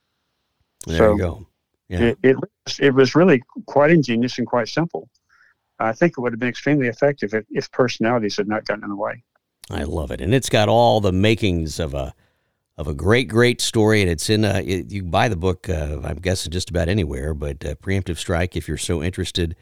There 0.88 0.98
So, 0.98 1.12
you 1.14 1.20
go. 1.20 1.48
Yeah. 1.90 2.00
It, 2.00 2.18
it 2.24 2.36
was- 2.38 2.80
it 2.80 2.94
was 2.94 3.16
really 3.16 3.42
quite 3.66 3.90
ingenious 3.92 4.38
and 4.38 4.45
quite 4.48 4.68
simple. 4.69 5.09
I 5.80 5.92
think 5.92 6.14
it 6.18 6.21
would 6.21 6.31
have 6.33 6.40
been 6.40 6.50
extremely 6.50 6.88
effective 6.88 7.33
if, 7.33 7.45
if 7.50 7.71
personalities 7.71 8.38
had 8.38 8.48
not 8.48 8.66
gotten 8.66 8.83
in 8.83 8.90
the 8.92 8.95
way. 8.95 9.24
I 9.71 9.83
love 9.83 10.12
it, 10.12 10.21
and 10.21 10.33
it's 10.33 10.50
got 10.50 10.69
all 10.69 11.02
the 11.02 11.12
makings 11.12 11.80
of 11.80 11.94
a 11.94 12.14
of 12.78 12.88
a 12.88 12.94
great, 12.94 13.28
great 13.28 13.59
story. 13.59 14.02
And 14.02 14.09
it's 14.09 14.30
in 14.30 14.45
uh, 14.45 14.62
it, 14.64 14.92
you 14.92 15.02
can 15.02 15.09
buy 15.12 15.28
the 15.30 15.36
book. 15.36 15.68
Uh, 15.68 16.00
I'm 16.04 16.18
guessing 16.18 16.52
just 16.52 16.69
about 16.69 16.90
anywhere, 16.90 17.33
but 17.33 17.66
uh, 17.66 17.76
preemptive 17.76 18.18
strike 18.18 18.56
if 18.56 18.68
you're 18.68 18.78
so 18.78 19.02
interested. 19.04 19.56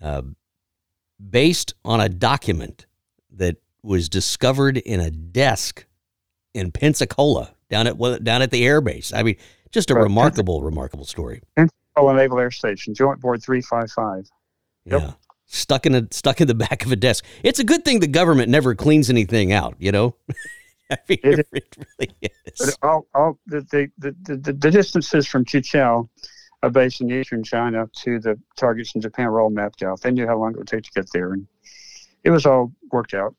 Uh, 0.00 0.22
based 1.30 1.74
on 1.84 2.00
a 2.00 2.08
document 2.08 2.86
that 3.30 3.56
was 3.82 4.08
discovered 4.08 4.76
in 4.78 5.00
a 5.00 5.10
desk 5.10 5.86
in 6.54 6.70
Pensacola 6.70 7.54
down 7.72 7.86
at 7.86 7.96
well, 7.96 8.18
down 8.18 8.42
at 8.42 8.50
the 8.50 8.62
airbase. 8.62 9.12
I 9.16 9.22
mean, 9.22 9.36
just 9.70 9.90
a 9.90 9.94
remarkable, 9.94 10.62
remarkable 10.62 11.06
story. 11.06 11.40
Oh, 11.96 12.12
Naval 12.14 12.38
Air 12.38 12.50
Station, 12.50 12.94
Joint 12.94 13.18
Board 13.18 13.42
355. 13.42 14.30
Yeah. 14.84 15.12
Stuck 15.46 15.86
in 15.86 15.94
a 15.94 16.06
stuck 16.10 16.40
in 16.42 16.48
the 16.48 16.54
back 16.66 16.84
of 16.84 16.92
a 16.92 16.96
desk. 16.96 17.24
It's 17.42 17.58
a 17.58 17.64
good 17.64 17.84
thing 17.84 18.00
the 18.00 18.06
government 18.06 18.50
never 18.50 18.74
cleans 18.74 19.08
anything 19.08 19.52
out, 19.52 19.76
you 19.78 19.90
know? 19.90 20.14
I 20.90 20.98
mean, 21.08 21.18
It 21.22 21.48
it, 21.52 21.76
really 21.98 22.14
But 22.20 22.68
is. 22.68 22.78
all, 22.82 23.06
all 23.14 23.38
the, 23.46 23.62
the, 23.70 23.90
the, 23.96 24.14
the, 24.36 24.52
the 24.52 24.70
distances 24.70 25.26
from 25.26 25.46
Chichao, 25.46 26.10
a 26.62 26.68
base 26.68 27.00
in 27.00 27.10
eastern 27.10 27.42
China, 27.42 27.88
to 28.02 28.18
the 28.18 28.38
targets 28.58 28.94
in 28.94 29.00
Japan 29.00 29.30
were 29.30 29.40
all 29.40 29.48
mapped 29.48 29.82
out. 29.82 30.02
They 30.02 30.10
knew 30.10 30.26
how 30.26 30.36
long 30.36 30.52
it 30.52 30.58
would 30.58 30.68
take 30.68 30.84
to 30.84 30.90
get 30.90 31.10
there. 31.14 31.32
And 31.32 31.46
it 32.24 32.30
was 32.30 32.44
all 32.44 32.72
worked 32.90 33.14
out. 33.14 33.34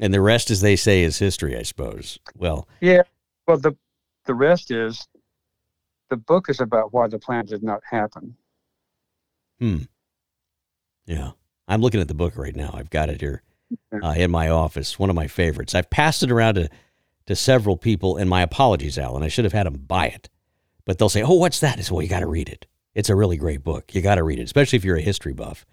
And 0.00 0.12
the 0.12 0.20
rest, 0.20 0.50
as 0.50 0.60
they 0.60 0.74
say, 0.74 1.02
is 1.02 1.18
history, 1.18 1.56
I 1.56 1.62
suppose. 1.62 2.18
Well, 2.36 2.66
Well, 3.46 3.58
the, 3.58 3.76
the 4.26 4.34
rest 4.34 4.70
is 4.70 5.06
the 6.10 6.16
book 6.16 6.48
is 6.48 6.60
about 6.60 6.92
why 6.92 7.08
the 7.08 7.18
plan 7.18 7.46
did 7.46 7.62
not 7.62 7.80
happen. 7.88 8.36
hmm. 9.58 9.78
Yeah. 11.06 11.32
I'm 11.68 11.80
looking 11.80 12.00
at 12.00 12.08
the 12.08 12.14
book 12.14 12.36
right 12.36 12.54
now. 12.54 12.70
I've 12.74 12.90
got 12.90 13.08
it 13.08 13.20
here 13.20 13.42
uh, 14.02 14.14
in 14.16 14.30
my 14.30 14.48
office. 14.48 14.98
One 14.98 15.10
of 15.10 15.16
my 15.16 15.26
favorites. 15.26 15.74
I've 15.74 15.90
passed 15.90 16.22
it 16.22 16.30
around 16.30 16.54
to, 16.54 16.68
to 17.26 17.34
several 17.36 17.76
people, 17.76 18.16
and 18.16 18.28
my 18.28 18.42
apologies, 18.42 18.98
Alan. 18.98 19.22
I 19.22 19.28
should 19.28 19.44
have 19.44 19.52
had 19.52 19.66
them 19.66 19.84
buy 19.86 20.06
it. 20.08 20.28
But 20.84 20.98
they'll 20.98 21.08
say, 21.08 21.22
Oh, 21.22 21.34
what's 21.34 21.60
that? 21.60 21.78
I 21.78 21.82
say, 21.82 21.92
Well, 21.92 22.02
you 22.02 22.08
got 22.08 22.20
to 22.20 22.26
read 22.26 22.48
it. 22.48 22.66
It's 22.94 23.08
a 23.08 23.16
really 23.16 23.36
great 23.36 23.64
book. 23.64 23.94
You 23.94 24.02
got 24.02 24.16
to 24.16 24.22
read 24.22 24.38
it, 24.38 24.42
especially 24.42 24.76
if 24.76 24.84
you're 24.84 24.96
a 24.96 25.02
history 25.02 25.32
buff. 25.32 25.64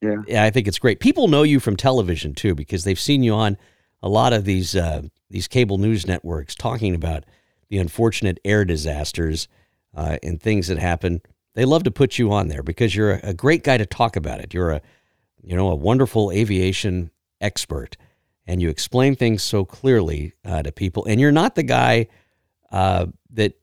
Yeah. 0.00 0.22
Yeah, 0.26 0.44
I 0.44 0.50
think 0.50 0.68
it's 0.68 0.78
great. 0.78 1.00
People 1.00 1.28
know 1.28 1.42
you 1.42 1.60
from 1.60 1.76
television 1.76 2.34
too 2.34 2.54
because 2.54 2.84
they've 2.84 3.00
seen 3.00 3.22
you 3.22 3.34
on 3.34 3.56
a 4.02 4.08
lot 4.08 4.32
of 4.32 4.44
these 4.44 4.74
uh, 4.74 5.02
these 5.30 5.48
cable 5.48 5.78
news 5.78 6.06
networks 6.06 6.54
talking 6.54 6.94
about 6.94 7.24
the 7.68 7.78
unfortunate 7.78 8.38
air 8.44 8.64
disasters 8.64 9.48
uh, 9.94 10.18
and 10.22 10.40
things 10.40 10.68
that 10.68 10.78
happen. 10.78 11.20
they 11.54 11.64
love 11.64 11.84
to 11.84 11.90
put 11.90 12.18
you 12.18 12.32
on 12.32 12.48
there 12.48 12.62
because 12.62 12.94
you're 12.94 13.14
a, 13.14 13.30
a 13.30 13.34
great 13.34 13.64
guy 13.64 13.76
to 13.76 13.86
talk 13.86 14.16
about 14.16 14.40
it. 14.40 14.54
You're 14.54 14.70
a, 14.70 14.82
you 15.42 15.56
know, 15.56 15.70
a 15.70 15.74
wonderful 15.74 16.30
aviation 16.30 17.10
expert, 17.40 17.96
and 18.46 18.60
you 18.60 18.68
explain 18.68 19.16
things 19.16 19.42
so 19.42 19.64
clearly 19.64 20.32
uh, 20.44 20.62
to 20.62 20.72
people. 20.72 21.04
And 21.06 21.20
you're 21.20 21.32
not 21.32 21.54
the 21.54 21.62
guy 21.62 22.08
uh, 22.70 23.06
that 23.32 23.54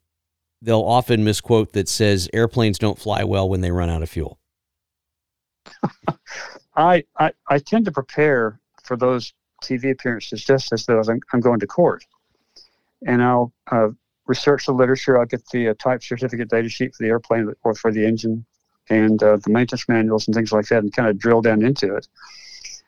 they'll 0.61 0.81
often 0.81 1.23
misquote 1.23 1.73
that 1.73 1.87
says 1.87 2.29
airplanes 2.33 2.79
don't 2.79 2.97
fly 2.97 3.23
well 3.23 3.47
when 3.47 3.61
they 3.61 3.71
run 3.71 3.89
out 3.89 4.01
of 4.01 4.09
fuel. 4.09 4.39
I, 6.75 7.03
I, 7.17 7.31
I 7.47 7.59
tend 7.59 7.85
to 7.85 7.91
prepare 7.91 8.59
for 8.83 8.97
those 8.97 9.33
TV 9.63 9.91
appearances 9.91 10.43
just 10.43 10.73
as 10.73 10.85
though 10.85 11.01
I'm, 11.01 11.19
I'm 11.31 11.39
going 11.39 11.59
to 11.59 11.67
court, 11.67 12.05
and 13.05 13.21
I'll 13.21 13.53
uh, 13.71 13.89
research 14.25 14.65
the 14.65 14.73
literature. 14.73 15.17
I'll 15.17 15.25
get 15.25 15.47
the 15.49 15.69
uh, 15.69 15.73
type 15.79 16.03
certificate 16.03 16.49
data 16.49 16.69
sheet 16.69 16.95
for 16.95 17.03
the 17.03 17.09
airplane 17.09 17.53
or 17.63 17.75
for 17.75 17.91
the 17.91 18.05
engine 18.05 18.45
and 18.89 19.21
uh, 19.23 19.37
the 19.37 19.49
maintenance 19.49 19.87
manuals 19.87 20.27
and 20.27 20.35
things 20.35 20.51
like 20.51 20.67
that 20.67 20.83
and 20.83 20.93
kind 20.93 21.07
of 21.07 21.17
drill 21.17 21.41
down 21.41 21.63
into 21.63 21.95
it 21.95 22.07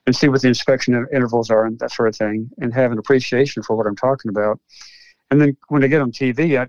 and 0.05 0.15
see 0.15 0.29
what 0.29 0.41
the 0.41 0.48
inspection 0.48 0.94
intervals 1.13 1.50
are 1.50 1.65
and 1.65 1.79
that 1.79 1.91
sort 1.91 2.10
of 2.10 2.15
thing 2.15 2.50
and 2.60 2.74
have 2.74 2.91
an 2.91 3.00
appreciation 3.00 3.63
for 3.63 3.75
what 3.75 3.88
I'm 3.88 3.96
talking 3.96 4.29
about. 4.29 4.60
And 5.32 5.41
then 5.41 5.58
when 5.70 5.84
I 5.84 5.88
get 5.88 6.01
on 6.01 6.12
TV, 6.12 6.60
I, 6.60 6.67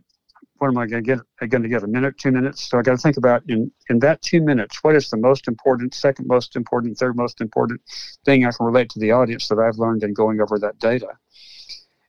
what 0.59 0.69
am 0.69 0.79
I 0.79 0.87
going 0.87 1.03
to 1.03 1.07
get? 1.07 1.19
I'm 1.41 1.49
going 1.49 1.63
to 1.63 1.69
get 1.69 1.83
a 1.83 1.87
minute, 1.87 2.19
two 2.19 2.31
minutes. 2.31 2.69
So 2.69 2.79
I 2.79 2.83
got 2.83 2.93
to 2.93 2.99
think 2.99 3.17
about 3.17 3.43
in 3.49 3.71
in 3.89 3.99
that 4.01 4.23
two 4.23 4.41
minutes, 4.41 4.83
what 4.83 4.97
is 4.97 5.11
the 5.11 5.17
most 5.17 5.49
important, 5.49 5.95
second 5.95 6.27
most 6.27 6.57
important, 6.57 6.99
third 6.99 7.17
most 7.17 7.41
important 7.41 7.81
thing 8.25 8.45
I 8.45 8.51
can 8.51 8.67
relate 8.67 8.91
to 8.91 8.99
the 8.99 9.13
audience 9.13 9.49
that 9.49 9.59
I've 9.59 9.79
learned 9.79 10.03
in 10.03 10.15
going 10.15 10.41
over 10.41 10.59
that 10.59 10.79
data. 10.79 11.09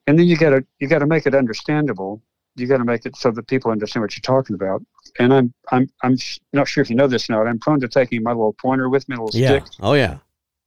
And 0.08 0.18
then 0.18 0.28
you 0.28 0.38
got 0.38 0.52
to 0.52 0.66
you 0.80 0.88
got 0.88 1.00
to 1.00 1.08
make 1.08 1.26
it 1.26 1.36
understandable 1.36 2.22
you 2.58 2.68
got 2.68 2.78
to 2.78 2.86
make 2.86 3.06
it 3.06 3.16
so 3.16 3.32
that 3.32 3.48
people 3.48 3.72
understand 3.72 4.02
what 4.02 4.16
you're 4.16 4.22
talking 4.22 4.56
about. 4.56 4.82
And 5.20 5.34
I'm 5.34 5.54
I'm 5.72 5.90
I'm 6.04 6.18
not 6.54 6.68
sure 6.68 6.82
if 6.82 6.90
you 6.90 6.96
know 6.96 7.08
this 7.08 7.30
now. 7.30 7.44
I'm 7.44 7.60
prone 7.60 7.80
to 7.82 7.88
taking 7.88 8.24
my 8.24 8.32
little 8.32 8.54
pointer 8.54 8.90
with 8.90 9.08
me, 9.08 9.16
a 9.16 9.22
little 9.22 9.40
yeah. 9.40 9.60
stick. 9.60 9.64
Oh 9.80 9.94
yeah. 9.94 10.18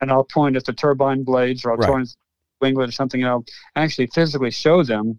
And 0.01 0.11
I'll 0.11 0.25
point 0.25 0.57
at 0.57 0.65
the 0.65 0.73
turbine 0.73 1.25
blades, 1.25 1.65
or 1.65 1.73
I'll 1.73 1.77
right. 1.77 1.91
point 1.91 2.09
at 2.09 2.67
winglet 2.67 2.89
or 2.89 2.93
something, 2.93 3.23
and 3.23 3.31
I'll 3.31 3.45
actually 3.77 4.07
physically 4.07 4.51
show 4.51 4.83
them 4.83 5.19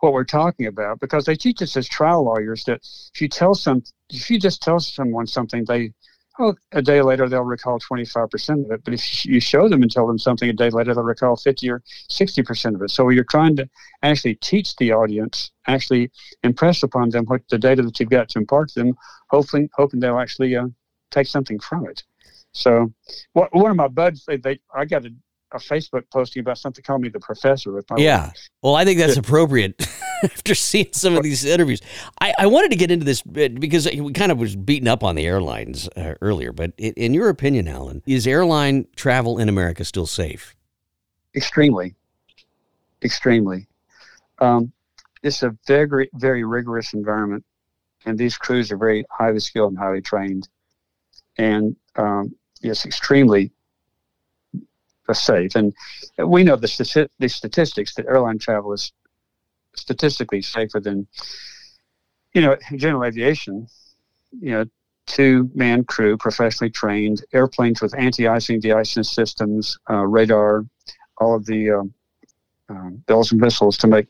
what 0.00 0.12
we're 0.12 0.24
talking 0.24 0.66
about 0.66 1.00
because 1.00 1.24
they 1.24 1.34
teach 1.34 1.60
us 1.62 1.76
as 1.76 1.88
trial 1.88 2.24
lawyers 2.24 2.64
that 2.64 2.80
if 3.14 3.20
you 3.20 3.28
tell 3.28 3.54
some, 3.54 3.82
if 4.10 4.30
you 4.30 4.38
just 4.38 4.62
tell 4.62 4.80
someone 4.80 5.26
something, 5.26 5.64
they 5.64 5.92
oh, 6.38 6.54
a 6.72 6.82
day 6.82 7.02
later 7.02 7.28
they'll 7.28 7.42
recall 7.42 7.78
25% 7.78 8.64
of 8.64 8.70
it. 8.70 8.84
But 8.84 8.94
if 8.94 9.26
you 9.26 9.40
show 9.40 9.68
them 9.68 9.82
and 9.82 9.90
tell 9.90 10.06
them 10.06 10.18
something 10.18 10.48
a 10.48 10.52
day 10.52 10.70
later, 10.70 10.94
they'll 10.94 11.04
recall 11.04 11.36
50 11.36 11.70
or 11.70 11.82
60% 12.10 12.74
of 12.74 12.82
it. 12.82 12.90
So 12.90 13.08
you're 13.08 13.24
trying 13.24 13.56
to 13.56 13.68
actually 14.02 14.36
teach 14.36 14.76
the 14.76 14.92
audience, 14.92 15.50
actually 15.66 16.10
impress 16.42 16.82
upon 16.82 17.10
them 17.10 17.24
what 17.26 17.42
the 17.50 17.58
data 17.58 17.82
that 17.82 17.98
you've 17.98 18.10
got 18.10 18.28
to 18.30 18.38
impart 18.38 18.70
to 18.70 18.80
them, 18.80 18.94
hopefully, 19.30 19.68
hoping 19.74 20.00
they'll 20.00 20.18
actually 20.18 20.54
uh, 20.56 20.68
take 21.10 21.26
something 21.26 21.58
from 21.58 21.88
it. 21.88 22.02
So 22.52 22.92
what, 23.32 23.54
one 23.54 23.70
of 23.70 23.76
my 23.76 23.88
buds, 23.88 24.24
they, 24.26 24.36
they 24.36 24.60
I 24.74 24.84
got 24.84 25.04
a 25.04 25.10
a 25.52 25.58
Facebook 25.58 26.02
posting 26.12 26.40
about 26.40 26.58
something 26.58 26.82
called 26.82 27.00
me 27.00 27.08
the 27.08 27.20
professor 27.20 27.72
with 27.72 27.88
my 27.90 27.96
yeah. 27.96 28.32
Well 28.62 28.74
i 28.74 28.84
think 28.84 28.98
that's 28.98 29.16
appropriate 29.16 29.86
after 30.22 30.54
seeing 30.54 30.92
some 30.92 31.16
of 31.16 31.22
these 31.22 31.44
interviews. 31.44 31.80
I, 32.20 32.34
I 32.38 32.46
wanted 32.46 32.70
to 32.70 32.76
get 32.76 32.90
into 32.90 33.04
this 33.04 33.22
because 33.22 33.86
we 33.86 34.12
kind 34.12 34.32
of 34.32 34.38
was 34.38 34.56
beaten 34.56 34.88
up 34.88 35.02
on 35.02 35.14
the 35.14 35.26
airlines 35.26 35.88
uh, 35.96 36.14
earlier 36.20 36.52
but 36.52 36.72
in 36.78 37.14
your 37.14 37.28
opinion 37.28 37.68
alan 37.68 38.02
is 38.06 38.26
airline 38.26 38.86
travel 38.96 39.38
in 39.38 39.48
america 39.48 39.84
still 39.84 40.06
safe? 40.06 40.54
Extremely. 41.34 41.94
Extremely. 43.02 43.66
Um, 44.40 44.72
it's 45.22 45.42
a 45.42 45.56
very 45.66 46.10
very 46.14 46.44
rigorous 46.44 46.94
environment 46.94 47.44
and 48.06 48.18
these 48.18 48.36
crews 48.36 48.70
are 48.72 48.76
very 48.76 49.04
highly 49.10 49.40
skilled 49.40 49.72
and 49.72 49.78
highly 49.78 50.00
trained. 50.00 50.48
And 51.36 51.76
um, 51.96 52.34
it's 52.62 52.86
extremely 52.86 53.52
safe. 55.14 55.54
And 55.54 55.74
we 56.18 56.44
know 56.44 56.56
the, 56.56 57.08
the 57.18 57.28
statistics 57.28 57.94
that 57.94 58.06
airline 58.06 58.38
travel 58.38 58.72
is 58.72 58.92
statistically 59.76 60.42
safer 60.42 60.80
than, 60.80 61.06
you 62.34 62.40
know, 62.40 62.56
general 62.76 63.04
aviation. 63.04 63.66
You 64.40 64.50
know, 64.50 64.64
two 65.06 65.50
man 65.54 65.84
crew, 65.84 66.16
professionally 66.16 66.70
trained, 66.70 67.24
airplanes 67.32 67.80
with 67.80 67.98
anti 67.98 68.28
icing, 68.28 68.60
de 68.60 68.72
icing 68.72 69.02
systems, 69.02 69.78
uh, 69.90 70.06
radar, 70.06 70.64
all 71.18 71.34
of 71.34 71.46
the 71.46 71.70
um, 72.68 73.02
bells 73.06 73.32
and 73.32 73.40
whistles 73.40 73.76
to 73.78 73.86
make 73.86 74.06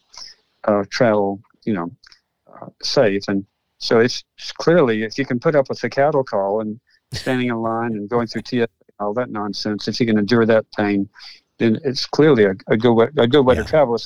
uh, 0.65 0.85
travel, 0.91 1.41
you 1.65 1.73
know, 1.73 1.91
uh, 2.53 2.67
safe. 2.83 3.23
And 3.29 3.47
so 3.79 4.01
it's, 4.01 4.25
it's 4.37 4.53
clearly, 4.53 5.05
if 5.05 5.19
you 5.19 5.25
can 5.25 5.39
put 5.39 5.55
up 5.55 5.69
with 5.69 5.81
the 5.81 5.89
cattle 5.89 6.25
call 6.25 6.61
and 6.61 6.81
standing 7.13 7.49
in 7.49 7.57
line 7.57 7.93
and 7.93 8.09
going 8.09 8.27
through 8.27 8.43
TSA 8.45 8.69
all 9.01 9.15
that 9.15 9.31
nonsense, 9.31 9.89
if 9.89 10.01
you 10.01 10.07
can 10.07 10.19
endure 10.19 10.47
that 10.47 10.67
pain, 10.77 11.09
then 11.59 11.79
it's 11.85 12.07
clearly 12.07 12.45
a, 12.45 12.55
a 12.69 12.77
good 12.77 12.93
way, 12.93 13.09
a 13.17 13.27
good 13.27 13.43
way 13.43 13.55
yeah. 13.55 13.63
to 13.63 13.69
travel, 13.69 13.99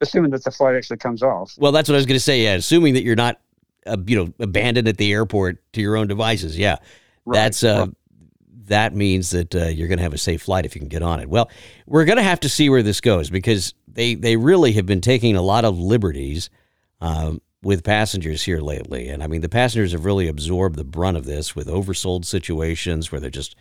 assuming 0.00 0.30
that 0.30 0.44
the 0.44 0.50
flight 0.50 0.76
actually 0.76 0.98
comes 0.98 1.22
off. 1.22 1.54
Well, 1.58 1.72
that's 1.72 1.88
what 1.88 1.94
I 1.94 1.98
was 1.98 2.06
going 2.06 2.16
to 2.16 2.20
say. 2.20 2.42
Yeah, 2.42 2.54
assuming 2.54 2.94
that 2.94 3.02
you're 3.02 3.16
not, 3.16 3.40
uh, 3.86 3.96
you 4.06 4.16
know, 4.16 4.32
abandoned 4.38 4.88
at 4.88 4.98
the 4.98 5.12
airport 5.12 5.58
to 5.74 5.80
your 5.80 5.96
own 5.96 6.06
devices. 6.06 6.58
Yeah, 6.58 6.76
right. 7.24 7.34
that's 7.34 7.64
uh, 7.64 7.86
right. 7.86 7.96
that 8.66 8.94
means 8.94 9.30
that 9.30 9.54
uh, 9.54 9.66
you're 9.66 9.88
going 9.88 9.98
to 9.98 10.04
have 10.04 10.14
a 10.14 10.18
safe 10.18 10.42
flight 10.42 10.66
if 10.66 10.74
you 10.74 10.80
can 10.80 10.88
get 10.88 11.02
on 11.02 11.20
it. 11.20 11.28
Well, 11.28 11.50
we're 11.86 12.04
going 12.04 12.18
to 12.18 12.22
have 12.22 12.40
to 12.40 12.48
see 12.48 12.68
where 12.68 12.82
this 12.82 13.00
goes 13.00 13.30
because 13.30 13.74
they 13.88 14.14
they 14.14 14.36
really 14.36 14.72
have 14.72 14.86
been 14.86 15.00
taking 15.00 15.36
a 15.36 15.42
lot 15.42 15.64
of 15.64 15.78
liberties. 15.78 16.50
Um, 17.00 17.40
with 17.62 17.84
passengers 17.84 18.42
here 18.42 18.60
lately. 18.60 19.08
And 19.08 19.22
I 19.22 19.28
mean, 19.28 19.40
the 19.40 19.48
passengers 19.48 19.92
have 19.92 20.04
really 20.04 20.28
absorbed 20.28 20.76
the 20.76 20.84
brunt 20.84 21.16
of 21.16 21.24
this 21.24 21.54
with 21.54 21.68
oversold 21.68 22.24
situations 22.24 23.10
where 23.10 23.20
they're 23.20 23.30
just 23.30 23.54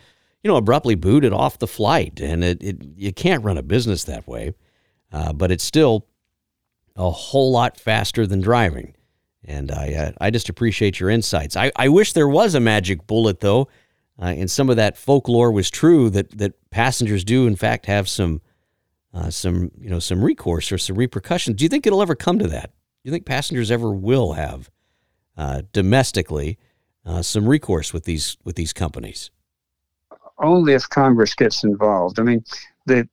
you 0.43 0.49
know, 0.49 0.57
abruptly 0.57 0.95
booted 0.95 1.33
off 1.33 1.59
the 1.59 1.67
flight. 1.67 2.19
And 2.19 2.43
it, 2.43 2.63
it 2.63 2.77
you 2.95 3.13
can't 3.13 3.43
run 3.43 3.57
a 3.57 3.63
business 3.63 4.03
that 4.05 4.27
way. 4.27 4.53
Uh, 5.11 5.33
but 5.33 5.51
it's 5.51 5.63
still 5.63 6.07
a 6.95 7.11
whole 7.11 7.51
lot 7.51 7.77
faster 7.77 8.25
than 8.25 8.41
driving. 8.41 8.95
And 9.43 9.71
I, 9.71 9.93
uh, 9.93 10.11
I 10.21 10.29
just 10.29 10.49
appreciate 10.49 10.99
your 10.99 11.09
insights. 11.09 11.55
I, 11.55 11.71
I 11.75 11.89
wish 11.89 12.13
there 12.13 12.27
was 12.27 12.55
a 12.55 12.59
magic 12.59 13.07
bullet, 13.07 13.39
though, 13.39 13.67
uh, 14.21 14.25
and 14.25 14.49
some 14.49 14.69
of 14.69 14.75
that 14.75 14.97
folklore 14.97 15.51
was 15.51 15.69
true 15.69 16.09
that, 16.11 16.37
that 16.37 16.53
passengers 16.69 17.23
do, 17.23 17.47
in 17.47 17.55
fact, 17.55 17.87
have 17.87 18.07
some, 18.07 18.41
uh, 19.13 19.29
some, 19.29 19.71
you 19.79 19.89
know, 19.89 19.99
some 19.99 20.23
recourse 20.23 20.71
or 20.71 20.77
some 20.77 20.95
repercussions. 20.95 21.57
Do 21.57 21.65
you 21.65 21.69
think 21.69 21.87
it'll 21.87 22.01
ever 22.01 22.15
come 22.15 22.37
to 22.39 22.47
that? 22.47 22.71
Do 23.03 23.09
you 23.09 23.11
think 23.11 23.25
passengers 23.25 23.71
ever 23.71 23.91
will 23.91 24.33
have 24.33 24.69
uh, 25.35 25.63
domestically 25.73 26.59
uh, 27.03 27.23
some 27.23 27.47
recourse 27.47 27.93
with 27.93 28.03
these 28.03 28.37
with 28.43 28.55
these 28.55 28.73
companies? 28.73 29.31
Only 30.41 30.73
if 30.73 30.89
Congress 30.89 31.33
gets 31.35 31.63
involved. 31.63 32.19
I 32.19 32.23
mean, 32.23 32.43
the 32.85 33.07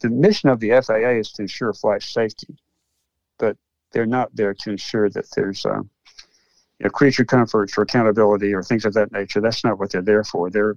the 0.00 0.10
mission 0.10 0.48
of 0.48 0.60
the 0.60 0.70
FAA 0.70 1.20
is 1.20 1.32
to 1.32 1.42
ensure 1.42 1.72
flight 1.72 2.02
safety, 2.02 2.56
but 3.38 3.56
they're 3.92 4.06
not 4.06 4.34
there 4.34 4.54
to 4.54 4.70
ensure 4.70 5.08
that 5.10 5.26
there's 5.34 5.64
uh, 5.64 5.78
you 5.78 6.84
know, 6.84 6.90
creature 6.90 7.24
comforts 7.24 7.78
or 7.78 7.82
accountability 7.82 8.52
or 8.52 8.62
things 8.62 8.84
of 8.84 8.94
that 8.94 9.12
nature. 9.12 9.40
That's 9.40 9.64
not 9.64 9.78
what 9.78 9.90
they're 9.90 10.02
there 10.02 10.24
for. 10.24 10.50
They're 10.50 10.76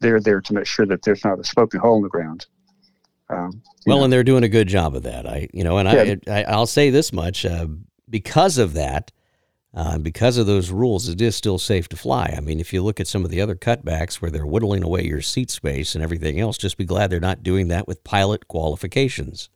they're 0.00 0.20
there 0.20 0.40
to 0.40 0.54
make 0.54 0.66
sure 0.66 0.86
that 0.86 1.02
there's 1.02 1.24
not 1.24 1.40
a 1.40 1.44
smoking 1.44 1.80
hole 1.80 1.96
in 1.96 2.02
the 2.02 2.08
ground. 2.08 2.46
Um, 3.28 3.62
well, 3.86 3.98
know. 3.98 4.04
and 4.04 4.12
they're 4.12 4.22
doing 4.22 4.44
a 4.44 4.48
good 4.48 4.68
job 4.68 4.94
of 4.94 5.02
that. 5.02 5.26
I, 5.26 5.48
you 5.52 5.64
know, 5.64 5.78
and 5.78 6.22
yeah. 6.26 6.32
I, 6.32 6.44
I, 6.44 6.56
will 6.56 6.66
say 6.66 6.90
this 6.90 7.12
much: 7.12 7.44
uh, 7.44 7.66
because 8.08 8.58
of 8.58 8.74
that, 8.74 9.10
uh, 9.76 9.98
because 9.98 10.38
of 10.38 10.46
those 10.46 10.70
rules, 10.70 11.06
it 11.06 11.20
is 11.20 11.36
still 11.36 11.58
safe 11.58 11.86
to 11.86 11.96
fly. 11.96 12.34
I 12.34 12.40
mean, 12.40 12.60
if 12.60 12.72
you 12.72 12.82
look 12.82 12.98
at 12.98 13.06
some 13.06 13.26
of 13.26 13.30
the 13.30 13.42
other 13.42 13.54
cutbacks 13.54 14.14
where 14.14 14.30
they're 14.30 14.46
whittling 14.46 14.82
away 14.82 15.04
your 15.04 15.20
seat 15.20 15.50
space 15.50 15.94
and 15.94 16.02
everything 16.02 16.40
else, 16.40 16.56
just 16.56 16.78
be 16.78 16.86
glad 16.86 17.10
they're 17.10 17.20
not 17.20 17.42
doing 17.42 17.68
that 17.68 17.86
with 17.86 18.02
pilot 18.02 18.48
qualifications 18.48 19.50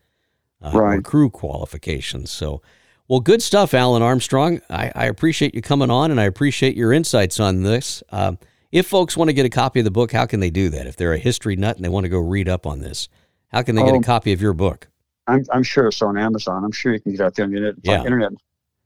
uh, 0.60 0.72
right. 0.74 0.98
or 0.98 1.02
crew 1.02 1.30
qualifications. 1.30 2.30
So, 2.30 2.60
well, 3.08 3.20
good 3.20 3.40
stuff, 3.40 3.72
Alan 3.72 4.02
Armstrong. 4.02 4.60
I, 4.68 4.92
I, 4.94 5.06
appreciate 5.06 5.54
you 5.54 5.62
coming 5.62 5.90
on 5.90 6.10
and 6.10 6.20
I 6.20 6.24
appreciate 6.24 6.76
your 6.76 6.92
insights 6.92 7.40
on 7.40 7.62
this. 7.62 8.02
Uh, 8.10 8.34
if 8.70 8.86
folks 8.86 9.16
want 9.16 9.30
to 9.30 9.32
get 9.32 9.46
a 9.46 9.50
copy 9.50 9.80
of 9.80 9.84
the 9.84 9.90
book, 9.90 10.12
how 10.12 10.26
can 10.26 10.40
they 10.40 10.50
do 10.50 10.68
that? 10.68 10.86
If 10.86 10.96
they're 10.96 11.14
a 11.14 11.18
history 11.18 11.56
nut 11.56 11.76
and 11.76 11.84
they 11.84 11.88
want 11.88 12.04
to 12.04 12.10
go 12.10 12.18
read 12.18 12.46
up 12.46 12.66
on 12.66 12.80
this, 12.80 13.08
how 13.48 13.62
can 13.62 13.74
they 13.74 13.82
get 13.82 13.94
a 13.94 13.96
oh. 13.96 14.02
copy 14.02 14.34
of 14.34 14.42
your 14.42 14.52
book? 14.52 14.86
I'm, 15.26 15.46
I'm 15.50 15.62
sure 15.62 15.86
it's 15.86 16.02
on 16.02 16.18
Amazon. 16.18 16.62
I'm 16.62 16.72
sure 16.72 16.92
you 16.92 17.00
can 17.00 17.12
get 17.12 17.22
out 17.22 17.34
there 17.36 17.46
on 17.46 17.52
the 17.52 17.56
internet. 17.56 17.82
Yeah. 17.84 18.04
internet 18.04 18.32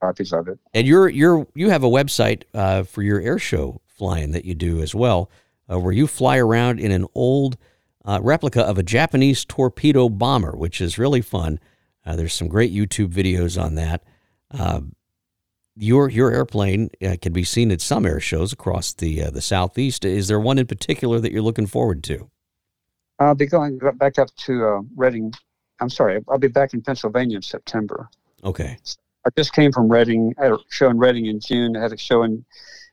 copies 0.04 0.32
of 0.32 0.48
it. 0.48 0.58
And 0.72 0.86
you're 0.86 1.08
you're 1.08 1.46
you 1.54 1.70
have 1.70 1.84
a 1.84 1.88
website 1.88 2.42
uh, 2.52 2.82
for 2.84 3.02
your 3.02 3.20
air 3.20 3.38
show 3.38 3.80
flying 3.86 4.32
that 4.32 4.44
you 4.44 4.54
do 4.54 4.82
as 4.82 4.94
well, 4.94 5.30
uh, 5.70 5.78
where 5.78 5.92
you 5.92 6.06
fly 6.06 6.36
around 6.36 6.80
in 6.80 6.90
an 6.90 7.06
old 7.14 7.56
uh, 8.04 8.20
replica 8.22 8.62
of 8.62 8.76
a 8.76 8.82
Japanese 8.82 9.44
torpedo 9.44 10.08
bomber, 10.08 10.56
which 10.56 10.80
is 10.80 10.98
really 10.98 11.20
fun. 11.22 11.58
Uh, 12.04 12.16
there's 12.16 12.34
some 12.34 12.48
great 12.48 12.72
YouTube 12.72 13.08
videos 13.08 13.60
on 13.60 13.76
that. 13.76 14.02
Uh, 14.50 14.80
your 15.76 16.08
your 16.08 16.30
airplane 16.30 16.90
uh, 17.02 17.16
can 17.20 17.32
be 17.32 17.44
seen 17.44 17.70
at 17.72 17.80
some 17.80 18.04
air 18.04 18.20
shows 18.20 18.52
across 18.52 18.92
the 18.92 19.30
the 19.30 19.40
southeast. 19.42 20.04
Is 20.04 20.28
there 20.28 20.40
one 20.40 20.58
in 20.58 20.66
particular 20.66 21.18
that 21.20 21.32
you're 21.32 21.42
looking 21.42 21.66
forward 21.66 22.04
to? 22.04 22.30
I'll 23.18 23.34
be 23.34 23.46
going 23.46 23.78
back 23.94 24.18
up 24.18 24.28
to 24.46 24.86
Reading. 24.96 25.32
I'm 25.80 25.90
sorry, 25.90 26.20
I'll 26.28 26.38
be 26.38 26.48
back 26.48 26.74
in 26.74 26.82
Pennsylvania 26.82 27.36
in 27.36 27.42
September. 27.42 28.08
Okay. 28.44 28.76
I 29.26 29.30
just 29.36 29.52
came 29.52 29.72
from 29.72 29.90
Reading. 29.90 30.34
Had 30.38 30.52
a 30.52 30.58
show 30.70 30.88
in 30.90 30.98
Reading 30.98 31.26
in 31.26 31.40
June. 31.40 31.76
I 31.76 31.82
had 31.82 31.92
a 31.92 31.96
show 31.96 32.22
in 32.22 32.44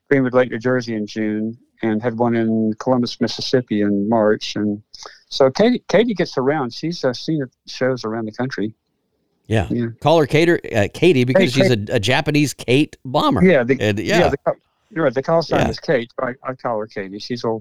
Greenwood 0.09 0.33
Lake, 0.33 0.51
New 0.51 0.59
Jersey 0.59 0.95
in 0.95 1.05
June, 1.05 1.57
and 1.81 2.01
had 2.01 2.17
one 2.17 2.35
in 2.35 2.73
Columbus, 2.79 3.19
Mississippi 3.19 3.81
in 3.81 4.07
March. 4.07 4.55
And 4.55 4.81
so 5.29 5.49
Katie, 5.49 5.83
Katie 5.87 6.13
gets 6.13 6.37
around. 6.37 6.73
She's 6.73 7.03
uh, 7.03 7.13
seen 7.13 7.43
shows 7.67 8.05
around 8.05 8.25
the 8.25 8.31
country. 8.31 8.73
Yeah. 9.47 9.67
yeah. 9.69 9.87
Call 9.99 10.19
her 10.19 10.27
Katie, 10.27 10.73
uh, 10.73 10.87
Katie 10.93 11.25
because 11.25 11.51
she's 11.51 11.69
a, 11.69 11.77
a, 11.89 11.99
Japanese 11.99 12.53
Kate 12.53 12.95
bomber. 13.03 13.43
Yeah. 13.43 13.63
The, 13.63 13.77
and, 13.81 13.99
yeah. 13.99 14.19
yeah 14.19 14.29
the, 14.29 14.53
you're 14.91 15.03
right. 15.03 15.13
The 15.13 15.23
call 15.23 15.41
sign 15.41 15.61
yeah. 15.61 15.69
is 15.69 15.79
Kate. 15.79 16.11
I, 16.21 16.33
I 16.43 16.53
call 16.53 16.79
her 16.79 16.87
Katie. 16.87 17.19
She's 17.19 17.43
a, 17.43 17.57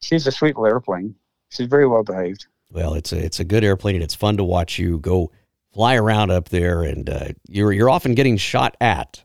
she's 0.00 0.26
a 0.26 0.32
sweet 0.32 0.56
little 0.56 0.66
airplane. 0.66 1.14
She's 1.50 1.66
very 1.68 1.86
well 1.86 2.02
behaved. 2.02 2.46
Well, 2.70 2.94
it's 2.94 3.12
a 3.12 3.24
it's 3.24 3.38
a 3.38 3.44
good 3.44 3.62
airplane, 3.62 3.94
and 3.94 4.02
it's 4.02 4.14
fun 4.14 4.36
to 4.38 4.44
watch 4.44 4.78
you 4.78 4.98
go 4.98 5.30
fly 5.74 5.96
around 5.96 6.30
up 6.30 6.48
there, 6.48 6.82
and 6.82 7.10
uh, 7.10 7.28
you're 7.48 7.72
you're 7.72 7.90
often 7.90 8.14
getting 8.14 8.36
shot 8.36 8.76
at 8.80 9.22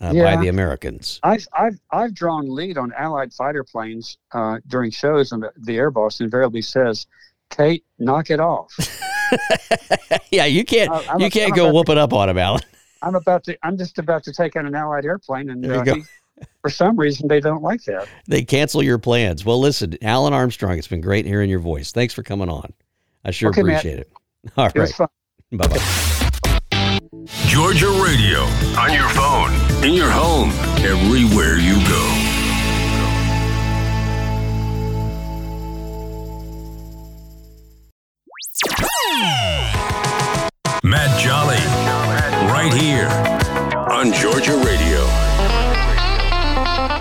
uh, 0.00 0.12
yeah. 0.14 0.34
by 0.34 0.42
the 0.42 0.48
Americans. 0.48 1.20
I've 1.22 1.46
I've 1.56 1.80
I've 1.90 2.14
drawn 2.14 2.52
lead 2.52 2.76
on 2.76 2.92
Allied 2.92 3.32
fighter 3.32 3.64
planes 3.64 4.18
uh, 4.32 4.58
during 4.66 4.90
shows, 4.90 5.32
and 5.32 5.42
the, 5.42 5.52
the 5.56 5.76
air 5.76 5.90
boss 5.90 6.20
invariably 6.20 6.62
says, 6.62 7.06
"Kate, 7.50 7.84
knock 7.98 8.30
it 8.30 8.40
off." 8.40 8.74
yeah, 10.30 10.44
you 10.46 10.64
can't 10.64 10.90
I'm 11.08 11.20
you 11.20 11.30
can't 11.30 11.54
go 11.54 11.72
whoop 11.72 11.88
it 11.88 11.98
up 11.98 12.12
on 12.12 12.28
him, 12.28 12.38
Alan. 12.38 12.62
I'm 13.02 13.14
about 13.14 13.44
to. 13.44 13.56
I'm 13.62 13.78
just 13.78 13.98
about 13.98 14.24
to 14.24 14.32
take 14.32 14.56
on 14.56 14.66
an 14.66 14.74
Allied 14.74 15.06
airplane, 15.06 15.50
and 15.50 15.64
uh, 15.64 15.82
he, 15.84 16.02
for 16.60 16.70
some 16.70 16.98
reason 16.98 17.28
they 17.28 17.40
don't 17.40 17.62
like 17.62 17.82
that. 17.84 18.08
They 18.26 18.42
cancel 18.42 18.82
your 18.82 18.98
plans. 18.98 19.44
Well, 19.44 19.60
listen, 19.60 19.96
Alan 20.02 20.32
Armstrong, 20.32 20.76
it's 20.76 20.88
been 20.88 21.00
great 21.00 21.24
hearing 21.24 21.48
your 21.48 21.60
voice. 21.60 21.92
Thanks 21.92 22.12
for 22.12 22.22
coming 22.22 22.48
on. 22.48 22.72
I 23.24 23.30
sure 23.30 23.50
okay, 23.50 23.62
appreciate 23.62 23.96
Matt. 23.96 24.06
it. 24.06 24.12
All 24.56 24.66
it 24.66 24.76
right. 25.00 25.10
Bye 25.52 25.66
bye. 25.66 27.00
Georgia 27.46 27.90
Radio 28.04 28.42
on 28.78 28.92
your 28.92 29.08
phone, 29.08 29.52
in 29.84 29.94
your 29.94 30.08
home, 30.08 30.50
everywhere 30.78 31.58
you 31.58 31.74
go. 31.88 32.06
Matt 40.84 41.18
Jolly, 41.20 41.56
right 42.52 42.72
here 42.72 43.08
on 43.90 44.12
Georgia 44.12 44.56
Radio. 44.64 45.04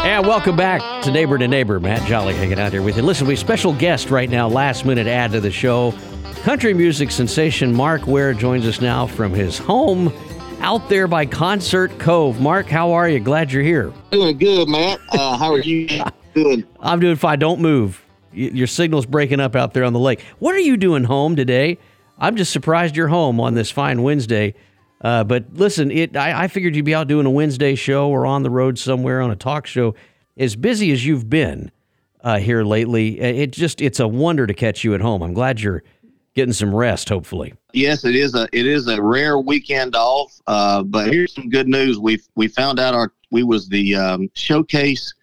And 0.01 0.25
welcome 0.25 0.55
back 0.55 1.03
to 1.03 1.11
Neighbor 1.11 1.37
to 1.37 1.47
Neighbor. 1.47 1.79
Matt 1.79 2.07
Jolly 2.07 2.33
hanging 2.33 2.59
out 2.59 2.71
here 2.71 2.81
with 2.81 2.97
you. 2.97 3.03
Listen, 3.03 3.27
we 3.27 3.33
have 3.33 3.39
special 3.39 3.73
guest 3.73 4.09
right 4.09 4.29
now, 4.29 4.47
last 4.47 4.85
minute 4.85 5.05
add 5.05 5.33
to 5.33 5.39
the 5.39 5.51
show. 5.51 5.93
Country 6.43 6.73
music 6.73 7.11
sensation 7.11 7.73
Mark 7.75 8.07
Ware 8.07 8.33
joins 8.33 8.65
us 8.65 8.79
now 8.79 9.05
from 9.05 9.33
his 9.33 9.57
home 9.57 10.11
out 10.61 10.87
there 10.87 11.05
by 11.05 11.25
Concert 11.25 11.99
Cove. 11.99 12.39
Mark, 12.39 12.67
how 12.67 12.91
are 12.93 13.09
you? 13.09 13.19
Glad 13.19 13.51
you're 13.51 13.61
here. 13.61 13.93
Doing 14.11 14.37
good, 14.37 14.69
Matt. 14.69 15.01
Uh, 15.11 15.37
how 15.37 15.51
are 15.51 15.59
you 15.59 15.87
doing? 16.33 16.63
I'm 16.79 17.01
doing 17.01 17.17
fine. 17.17 17.39
Don't 17.39 17.59
move. 17.59 18.03
Your 18.31 18.67
signal's 18.67 19.05
breaking 19.05 19.41
up 19.41 19.55
out 19.55 19.73
there 19.73 19.83
on 19.83 19.91
the 19.91 19.99
lake. 19.99 20.21
What 20.39 20.55
are 20.55 20.59
you 20.59 20.77
doing 20.77 21.03
home 21.03 21.35
today? 21.35 21.77
I'm 22.17 22.37
just 22.37 22.53
surprised 22.53 22.95
you're 22.95 23.09
home 23.09 23.41
on 23.41 23.53
this 23.53 23.69
fine 23.69 24.01
Wednesday. 24.01 24.55
Uh, 25.01 25.25
but 25.25 25.45
listen, 25.53 25.91
it 25.91 26.15
I, 26.15 26.43
I, 26.43 26.47
figured 26.47 26.75
you'd 26.75 26.85
be 26.85 26.95
out 26.95 27.07
doing 27.07 27.25
a 27.25 27.29
Wednesday 27.29 27.75
show 27.75 28.09
or 28.09 28.25
on 28.25 28.43
the 28.43 28.49
road 28.49 28.79
somewhere 28.79 29.21
on 29.21 29.29
a 29.29 29.35
talk 29.35 29.67
show. 29.67 29.93
As 30.37 30.55
busy 30.55 30.91
as 30.91 31.05
you've 31.05 31.29
been 31.29 31.71
uh, 32.21 32.37
here 32.37 32.63
lately, 32.63 33.19
it 33.19 33.51
just 33.51 33.81
it's 33.81 33.99
a 33.99 34.07
wonder 34.07 34.47
to 34.47 34.53
catch 34.53 34.83
you 34.83 34.93
at 34.93 35.01
home. 35.01 35.21
I'm 35.21 35.33
glad 35.33 35.61
you're 35.61 35.83
getting 36.39 36.53
some 36.53 36.73
rest. 36.73 37.09
Hopefully, 37.09 37.53
yes, 37.73 38.05
it 38.05 38.15
is 38.15 38.35
a 38.35 38.47
it 38.53 38.65
is 38.65 38.87
a 38.87 39.01
rare 39.01 39.39
weekend 39.39 39.95
off. 39.95 40.39
Uh, 40.47 40.83
but 40.83 41.11
here's 41.11 41.33
some 41.33 41.49
good 41.49 41.67
news. 41.67 41.99
We 41.99 42.19
we 42.35 42.47
found 42.47 42.79
out 42.79 42.93
our 42.93 43.11
we 43.31 43.43
was 43.43 43.67
the 43.69 43.95
um, 43.95 44.29
showcase 44.35 45.13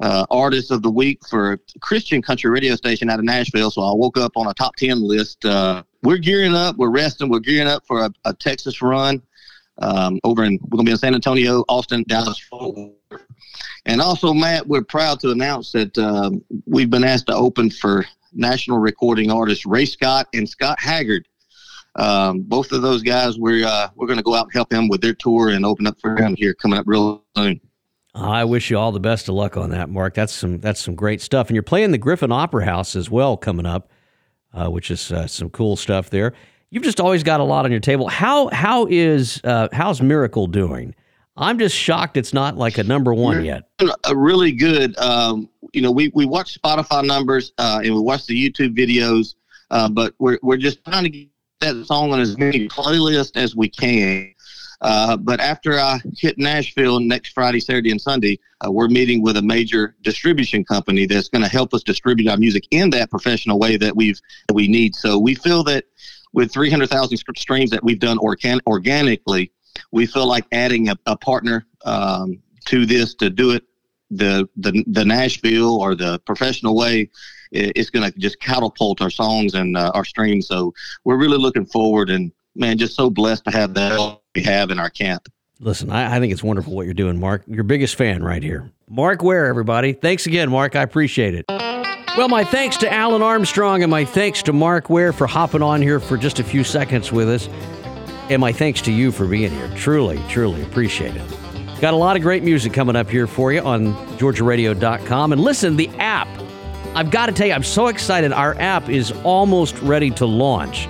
uh, 0.00 0.24
artist 0.30 0.70
of 0.70 0.82
the 0.82 0.90
week 0.90 1.20
for 1.28 1.52
a 1.52 1.58
Christian 1.80 2.22
country 2.22 2.50
radio 2.50 2.74
station 2.76 3.10
out 3.10 3.18
of 3.18 3.24
Nashville. 3.24 3.70
So 3.70 3.82
I 3.82 3.92
woke 3.94 4.18
up 4.18 4.32
on 4.36 4.48
a 4.48 4.54
top 4.54 4.74
10 4.76 5.00
list 5.00 5.44
uh, 5.44 5.82
we're 6.02 6.18
gearing 6.18 6.54
up. 6.54 6.76
We're 6.76 6.90
resting. 6.90 7.28
We're 7.28 7.38
gearing 7.38 7.68
up 7.68 7.86
for 7.86 8.04
a, 8.04 8.10
a 8.24 8.34
Texas 8.34 8.82
run 8.82 9.22
um, 9.78 10.18
over 10.24 10.44
in, 10.44 10.58
we're 10.68 10.78
to 10.78 10.84
be 10.84 10.90
in 10.90 10.96
San 10.96 11.14
Antonio, 11.14 11.64
Austin, 11.68 12.04
Dallas, 12.08 12.38
Fort. 12.38 12.76
Worth. 13.10 13.22
And 13.86 14.00
also, 14.00 14.32
Matt, 14.32 14.66
we're 14.66 14.84
proud 14.84 15.20
to 15.20 15.30
announce 15.30 15.72
that 15.72 15.96
um, 15.98 16.44
we've 16.66 16.90
been 16.90 17.04
asked 17.04 17.26
to 17.26 17.34
open 17.34 17.70
for 17.70 18.04
national 18.32 18.78
recording 18.78 19.30
artists 19.30 19.66
Ray 19.66 19.84
Scott 19.84 20.28
and 20.34 20.48
Scott 20.48 20.78
Haggard. 20.80 21.26
Um, 21.96 22.40
both 22.40 22.72
of 22.72 22.82
those 22.82 23.02
guys, 23.02 23.38
we're 23.38 23.66
uh, 23.66 23.88
we're 23.94 24.06
going 24.06 24.18
to 24.18 24.22
go 24.22 24.34
out 24.34 24.44
and 24.44 24.52
help 24.52 24.70
them 24.70 24.88
with 24.88 25.00
their 25.00 25.14
tour 25.14 25.50
and 25.50 25.66
open 25.66 25.86
up 25.86 26.00
for 26.00 26.16
them 26.16 26.34
here 26.36 26.54
coming 26.54 26.78
up 26.78 26.84
real 26.86 27.22
soon. 27.36 27.60
I 28.14 28.44
wish 28.44 28.70
you 28.70 28.78
all 28.78 28.92
the 28.92 29.00
best 29.00 29.28
of 29.28 29.34
luck 29.34 29.56
on 29.56 29.70
that, 29.70 29.88
Mark. 29.88 30.14
That's 30.14 30.32
some 30.32 30.58
that's 30.58 30.80
some 30.80 30.94
great 30.94 31.20
stuff, 31.20 31.48
and 31.48 31.54
you're 31.54 31.62
playing 31.62 31.90
the 31.90 31.98
Griffin 31.98 32.32
Opera 32.32 32.64
House 32.64 32.96
as 32.96 33.10
well 33.10 33.36
coming 33.36 33.66
up 33.66 33.90
uh, 34.54 34.68
which 34.68 34.90
is 34.90 35.10
uh, 35.12 35.26
some 35.26 35.50
cool 35.50 35.76
stuff 35.76 36.10
there. 36.10 36.34
You've 36.70 36.82
just 36.82 37.00
always 37.00 37.22
got 37.22 37.40
a 37.40 37.44
lot 37.44 37.64
on 37.64 37.70
your 37.70 37.80
table. 37.80 38.08
How 38.08 38.48
how 38.48 38.86
is 38.88 39.40
uh, 39.44 39.68
how's 39.72 40.00
Miracle 40.00 40.46
doing? 40.46 40.94
I'm 41.36 41.58
just 41.58 41.76
shocked 41.76 42.16
it's 42.16 42.32
not 42.32 42.56
like 42.56 42.78
a 42.78 42.84
number 42.84 43.14
one 43.14 43.44
yet. 43.44 43.68
A 44.04 44.14
really 44.14 44.52
good. 44.52 44.96
Um, 44.98 45.48
you 45.72 45.80
know, 45.82 45.90
we 45.90 46.10
we 46.14 46.26
watch 46.26 46.60
Spotify 46.60 47.04
numbers 47.04 47.52
uh, 47.58 47.80
and 47.82 47.94
we 47.94 48.00
watch 48.00 48.26
the 48.26 48.50
YouTube 48.50 48.76
videos, 48.76 49.34
uh, 49.70 49.88
but 49.88 50.14
we're 50.18 50.38
we're 50.42 50.56
just 50.56 50.84
trying 50.84 51.04
to 51.04 51.10
get 51.10 51.28
that 51.60 51.84
song 51.86 52.12
on 52.12 52.20
as 52.20 52.36
many 52.36 52.68
playlists 52.68 53.36
as 53.36 53.56
we 53.56 53.68
can. 53.68 54.34
Uh, 54.82 55.16
but 55.16 55.38
after 55.40 55.78
I 55.78 56.00
hit 56.18 56.38
Nashville 56.38 56.98
next 56.98 57.32
Friday, 57.32 57.60
Saturday, 57.60 57.92
and 57.92 58.00
Sunday, 58.00 58.40
uh, 58.66 58.70
we're 58.70 58.88
meeting 58.88 59.22
with 59.22 59.36
a 59.36 59.42
major 59.42 59.94
distribution 60.02 60.64
company 60.64 61.06
that's 61.06 61.28
going 61.28 61.42
to 61.42 61.48
help 61.48 61.72
us 61.72 61.84
distribute 61.84 62.28
our 62.28 62.36
music 62.36 62.64
in 62.72 62.90
that 62.90 63.08
professional 63.08 63.60
way 63.60 63.76
that 63.76 63.94
we've 63.94 64.20
that 64.48 64.54
we 64.54 64.66
need. 64.66 64.96
So 64.96 65.18
we 65.18 65.36
feel 65.36 65.62
that 65.64 65.84
with 66.32 66.52
300,000 66.52 67.16
streams 67.36 67.70
that 67.70 67.84
we've 67.84 68.00
done 68.00 68.18
organ- 68.18 68.60
organically, 68.66 69.52
we 69.92 70.06
feel 70.06 70.26
like 70.26 70.46
adding 70.50 70.88
a, 70.88 70.96
a 71.06 71.16
partner 71.16 71.64
um, 71.84 72.42
to 72.66 72.84
this 72.84 73.14
to 73.16 73.30
do 73.30 73.52
it 73.52 73.64
the 74.16 74.48
the 74.56 74.84
the 74.86 75.04
Nashville 75.04 75.80
or 75.80 75.94
the 75.94 76.18
professional 76.20 76.76
way 76.76 77.10
it's 77.52 77.90
going 77.90 78.10
to 78.10 78.18
just 78.18 78.40
catapult 78.40 79.02
our 79.02 79.10
songs 79.10 79.54
and 79.54 79.76
uh, 79.76 79.90
our 79.94 80.04
streams. 80.04 80.48
So 80.48 80.72
we're 81.04 81.18
really 81.18 81.38
looking 81.38 81.66
forward 81.66 82.10
and 82.10 82.32
man, 82.54 82.78
just 82.78 82.96
so 82.96 83.10
blessed 83.10 83.44
to 83.44 83.50
have 83.50 83.74
that 83.74 84.18
we 84.34 84.42
have 84.42 84.70
in 84.70 84.78
our 84.78 84.90
camp. 84.90 85.28
Listen, 85.60 85.90
I, 85.90 86.16
I, 86.16 86.18
think 86.18 86.32
it's 86.32 86.42
wonderful 86.42 86.74
what 86.74 86.86
you're 86.86 86.94
doing, 86.94 87.20
Mark. 87.20 87.44
Your 87.46 87.62
biggest 87.62 87.94
fan 87.94 88.22
right 88.22 88.42
here. 88.42 88.70
Mark 88.88 89.22
Ware, 89.22 89.46
everybody. 89.46 89.92
Thanks 89.92 90.26
again, 90.26 90.50
Mark. 90.50 90.74
I 90.74 90.82
appreciate 90.82 91.34
it. 91.34 91.44
Well, 91.48 92.28
my 92.28 92.44
thanks 92.44 92.76
to 92.78 92.92
Alan 92.92 93.22
Armstrong 93.22 93.82
and 93.82 93.90
my 93.90 94.04
thanks 94.04 94.42
to 94.44 94.52
Mark 94.52 94.90
Ware 94.90 95.12
for 95.12 95.26
hopping 95.26 95.62
on 95.62 95.80
here 95.80 96.00
for 96.00 96.16
just 96.16 96.40
a 96.40 96.44
few 96.44 96.64
seconds 96.64 97.12
with 97.12 97.28
us. 97.28 97.48
And 98.28 98.40
my 98.40 98.52
thanks 98.52 98.82
to 98.82 98.92
you 98.92 99.12
for 99.12 99.26
being 99.26 99.50
here. 99.50 99.70
Truly, 99.76 100.20
truly 100.28 100.62
appreciate 100.62 101.14
it. 101.16 101.51
Got 101.82 101.94
a 101.94 101.96
lot 101.96 102.14
of 102.14 102.22
great 102.22 102.44
music 102.44 102.72
coming 102.72 102.94
up 102.94 103.10
here 103.10 103.26
for 103.26 103.52
you 103.52 103.60
on 103.60 103.92
GeorgiaRadio.com. 104.16 105.32
And 105.32 105.40
listen, 105.40 105.74
the 105.74 105.88
app. 105.98 106.28
I've 106.94 107.10
got 107.10 107.26
to 107.26 107.32
tell 107.32 107.48
you, 107.48 107.54
I'm 107.54 107.64
so 107.64 107.88
excited. 107.88 108.32
Our 108.32 108.54
app 108.60 108.88
is 108.88 109.10
almost 109.24 109.76
ready 109.80 110.12
to 110.12 110.24
launch. 110.24 110.86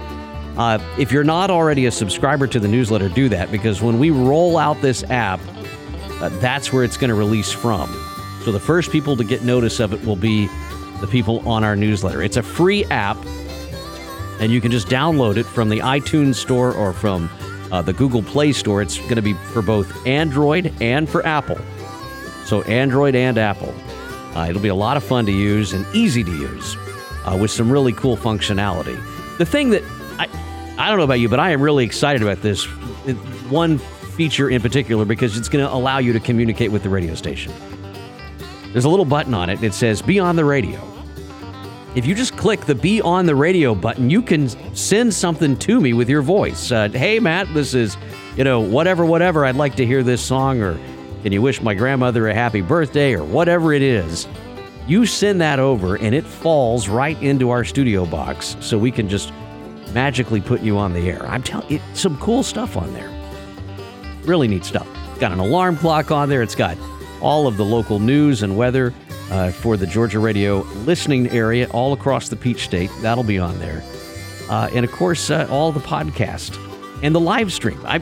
Uh, 0.58 0.78
if 0.98 1.10
you're 1.10 1.24
not 1.24 1.50
already 1.50 1.86
a 1.86 1.90
subscriber 1.90 2.46
to 2.46 2.60
the 2.60 2.68
newsletter, 2.68 3.08
do 3.08 3.30
that 3.30 3.50
because 3.50 3.80
when 3.80 3.98
we 3.98 4.10
roll 4.10 4.58
out 4.58 4.82
this 4.82 5.02
app, 5.04 5.40
uh, 6.20 6.28
that's 6.40 6.74
where 6.74 6.84
it's 6.84 6.98
going 6.98 7.08
to 7.08 7.14
release 7.14 7.50
from. 7.50 7.88
So 8.44 8.52
the 8.52 8.60
first 8.60 8.92
people 8.92 9.16
to 9.16 9.24
get 9.24 9.42
notice 9.44 9.80
of 9.80 9.94
it 9.94 10.04
will 10.04 10.14
be 10.14 10.46
the 11.00 11.08
people 11.10 11.38
on 11.48 11.64
our 11.64 11.74
newsletter. 11.74 12.20
It's 12.20 12.36
a 12.36 12.42
free 12.42 12.84
app, 12.90 13.16
and 14.40 14.52
you 14.52 14.60
can 14.60 14.70
just 14.70 14.88
download 14.88 15.38
it 15.38 15.46
from 15.46 15.70
the 15.70 15.78
iTunes 15.78 16.34
Store 16.34 16.74
or 16.74 16.92
from 16.92 17.30
uh, 17.72 17.82
the 17.82 17.92
Google 17.92 18.22
Play 18.22 18.52
Store. 18.52 18.82
It's 18.82 18.98
going 18.98 19.16
to 19.16 19.22
be 19.22 19.32
for 19.32 19.62
both 19.62 20.06
Android 20.06 20.72
and 20.80 21.08
for 21.08 21.26
Apple. 21.26 21.58
So 22.44 22.62
Android 22.62 23.16
and 23.16 23.38
Apple. 23.38 23.74
Uh, 24.36 24.46
it'll 24.48 24.62
be 24.62 24.68
a 24.68 24.74
lot 24.74 24.96
of 24.96 25.02
fun 25.02 25.26
to 25.26 25.32
use 25.32 25.72
and 25.72 25.84
easy 25.94 26.22
to 26.22 26.30
use 26.30 26.76
uh, 27.24 27.36
with 27.40 27.50
some 27.50 27.70
really 27.72 27.92
cool 27.92 28.16
functionality. 28.16 28.96
The 29.38 29.46
thing 29.46 29.70
that 29.70 29.82
I, 30.18 30.28
I 30.78 30.88
don't 30.88 30.98
know 30.98 31.04
about 31.04 31.20
you, 31.20 31.28
but 31.28 31.40
I 31.40 31.50
am 31.50 31.60
really 31.60 31.84
excited 31.84 32.22
about 32.22 32.42
this 32.42 32.64
one 33.50 33.78
feature 33.78 34.50
in 34.50 34.60
particular 34.60 35.04
because 35.04 35.36
it's 35.36 35.48
going 35.48 35.64
to 35.64 35.72
allow 35.72 35.98
you 35.98 36.12
to 36.12 36.20
communicate 36.20 36.70
with 36.70 36.82
the 36.82 36.90
radio 36.90 37.14
station. 37.14 37.52
There's 38.72 38.84
a 38.84 38.88
little 38.88 39.04
button 39.04 39.34
on 39.34 39.50
it. 39.50 39.62
It 39.62 39.74
says 39.74 40.00
"Be 40.02 40.18
on 40.18 40.36
the 40.36 40.44
radio." 40.44 40.80
If 41.94 42.06
you 42.06 42.14
just 42.14 42.31
click 42.42 42.62
the 42.62 42.74
"Be 42.74 43.00
on 43.00 43.24
the 43.24 43.36
radio" 43.36 43.72
button, 43.72 44.10
you 44.10 44.20
can 44.20 44.48
send 44.74 45.14
something 45.14 45.56
to 45.58 45.80
me 45.80 45.92
with 45.92 46.08
your 46.08 46.22
voice. 46.22 46.72
Uh, 46.72 46.88
hey, 46.88 47.20
Matt, 47.20 47.46
this 47.54 47.72
is, 47.72 47.96
you 48.36 48.42
know, 48.42 48.58
whatever, 48.58 49.06
whatever. 49.06 49.44
I'd 49.44 49.54
like 49.54 49.76
to 49.76 49.86
hear 49.86 50.02
this 50.02 50.20
song, 50.20 50.60
or 50.60 50.76
can 51.22 51.30
you 51.30 51.40
wish 51.40 51.62
my 51.62 51.72
grandmother 51.72 52.26
a 52.26 52.34
happy 52.34 52.60
birthday, 52.60 53.14
or 53.14 53.22
whatever 53.22 53.72
it 53.72 53.80
is. 53.80 54.26
You 54.88 55.06
send 55.06 55.40
that 55.40 55.60
over, 55.60 55.94
and 55.94 56.16
it 56.16 56.24
falls 56.24 56.88
right 56.88 57.16
into 57.22 57.50
our 57.50 57.64
studio 57.64 58.04
box, 58.06 58.56
so 58.58 58.76
we 58.76 58.90
can 58.90 59.08
just 59.08 59.32
magically 59.92 60.40
put 60.40 60.62
you 60.62 60.78
on 60.78 60.94
the 60.94 61.08
air. 61.08 61.24
I'm 61.26 61.44
telling 61.44 61.70
you, 61.70 61.80
some 61.94 62.18
cool 62.18 62.42
stuff 62.42 62.76
on 62.76 62.92
there. 62.92 63.10
Really 64.24 64.48
neat 64.48 64.64
stuff. 64.64 64.88
Got 65.20 65.30
an 65.30 65.38
alarm 65.38 65.76
clock 65.76 66.10
on 66.10 66.28
there. 66.28 66.42
It's 66.42 66.56
got 66.56 66.76
all 67.20 67.46
of 67.46 67.56
the 67.56 67.64
local 67.64 68.00
news 68.00 68.42
and 68.42 68.56
weather 68.56 68.92
uh, 69.32 69.50
for 69.50 69.76
the 69.76 69.86
Georgia 69.86 70.18
Radio 70.18 70.60
listening 70.84 71.28
area 71.30 71.66
all 71.70 71.94
across 71.94 72.28
the 72.28 72.36
Peach 72.36 72.64
State. 72.64 72.90
That'll 73.00 73.24
be 73.24 73.38
on 73.38 73.58
there. 73.58 73.82
Uh, 74.50 74.68
and 74.74 74.84
of 74.84 74.92
course, 74.92 75.30
uh, 75.30 75.48
all 75.50 75.72
the 75.72 75.80
podcast 75.80 76.58
and 77.02 77.14
the 77.14 77.20
live 77.20 77.52
stream. 77.52 77.80
I, 77.84 77.98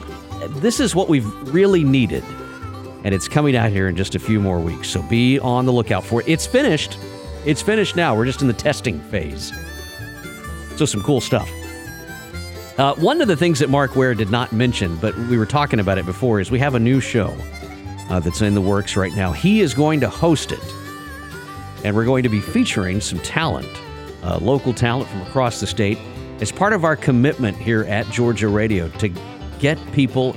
this 0.59 0.79
is 0.81 0.93
what 0.93 1.07
we've 1.07 1.25
really 1.53 1.83
needed. 1.83 2.23
And 3.03 3.15
it's 3.15 3.27
coming 3.27 3.55
out 3.55 3.71
here 3.71 3.87
in 3.87 3.95
just 3.95 4.13
a 4.13 4.19
few 4.19 4.39
more 4.41 4.59
weeks. 4.59 4.89
So 4.89 5.01
be 5.03 5.39
on 5.39 5.65
the 5.65 5.71
lookout 5.71 6.03
for 6.03 6.21
it. 6.21 6.27
It's 6.27 6.45
finished. 6.45 6.97
It's 7.45 7.61
finished 7.61 7.95
now. 7.95 8.15
We're 8.15 8.25
just 8.25 8.41
in 8.41 8.47
the 8.47 8.53
testing 8.53 8.99
phase. 8.99 9.53
So, 10.75 10.85
some 10.85 11.01
cool 11.03 11.21
stuff. 11.21 11.49
Uh, 12.77 12.95
one 12.95 13.21
of 13.21 13.27
the 13.27 13.35
things 13.35 13.59
that 13.59 13.69
Mark 13.69 13.95
Ware 13.95 14.15
did 14.15 14.31
not 14.31 14.51
mention, 14.51 14.95
but 14.97 15.15
we 15.15 15.37
were 15.37 15.45
talking 15.45 15.79
about 15.79 15.97
it 15.97 16.05
before, 16.05 16.39
is 16.39 16.49
we 16.49 16.59
have 16.59 16.75
a 16.75 16.79
new 16.79 16.99
show 16.99 17.35
uh, 18.09 18.19
that's 18.19 18.41
in 18.41 18.53
the 18.53 18.61
works 18.61 18.95
right 18.95 19.13
now. 19.13 19.31
He 19.31 19.61
is 19.61 19.73
going 19.73 19.99
to 19.99 20.09
host 20.09 20.51
it, 20.51 20.59
and 21.83 21.95
we're 21.95 22.05
going 22.05 22.23
to 22.23 22.29
be 22.29 22.39
featuring 22.39 23.01
some 23.01 23.19
talent, 23.19 23.67
uh, 24.23 24.37
local 24.39 24.73
talent 24.73 25.09
from 25.09 25.21
across 25.21 25.59
the 25.59 25.67
state, 25.67 25.97
as 26.39 26.51
part 26.51 26.73
of 26.73 26.83
our 26.83 26.95
commitment 26.95 27.57
here 27.57 27.83
at 27.83 28.09
Georgia 28.09 28.47
Radio 28.47 28.89
to 28.89 29.09
get 29.59 29.77
people 29.93 30.35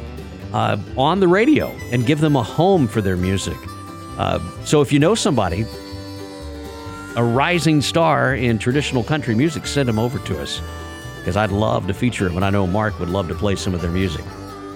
uh, 0.53 0.79
on 0.97 1.21
the 1.21 1.29
radio 1.29 1.69
and 1.91 2.07
give 2.07 2.21
them 2.21 2.37
a 2.37 2.43
home 2.43 2.87
for 2.87 3.01
their 3.01 3.17
music. 3.17 3.57
Uh, 4.19 4.39
so 4.65 4.81
if 4.81 4.93
you 4.93 4.99
know 4.99 5.15
somebody, 5.15 5.65
a 7.17 7.25
rising 7.25 7.81
star 7.81 8.35
in 8.35 8.59
traditional 8.59 9.03
country 9.03 9.35
music, 9.35 9.67
send 9.67 9.89
them 9.89 9.99
over 9.99 10.19
to 10.21 10.41
us 10.41 10.61
because 11.19 11.37
I'd 11.37 11.51
love 11.51 11.87
to 11.87 11.95
feature 11.95 12.27
them, 12.27 12.37
and 12.37 12.45
I 12.45 12.51
know 12.51 12.67
Mark 12.67 12.99
would 13.01 13.09
love 13.09 13.29
to 13.29 13.35
play 13.35 13.57
some 13.57 13.75
of 13.75 13.81
their 13.81 13.91
music. 13.91 14.25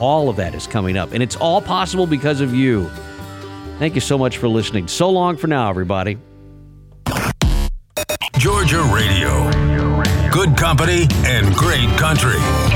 All 0.00 0.28
of 0.28 0.37
that 0.37 0.54
is 0.54 0.66
coming 0.66 0.96
up, 0.96 1.12
and 1.12 1.22
it's 1.22 1.37
all 1.37 1.61
possible 1.61 2.07
because 2.07 2.40
of 2.40 2.54
you. 2.54 2.88
Thank 3.78 3.94
you 3.94 4.00
so 4.00 4.16
much 4.16 4.38
for 4.38 4.48
listening. 4.48 4.88
So 4.88 5.11
long 5.11 5.37
for 5.37 5.46
now, 5.46 5.68
everybody. 5.68 6.18
Georgia 8.68 8.92
Radio. 8.92 9.50
Good 10.31 10.54
company 10.54 11.07
and 11.24 11.54
great 11.57 11.88
country. 11.96 12.67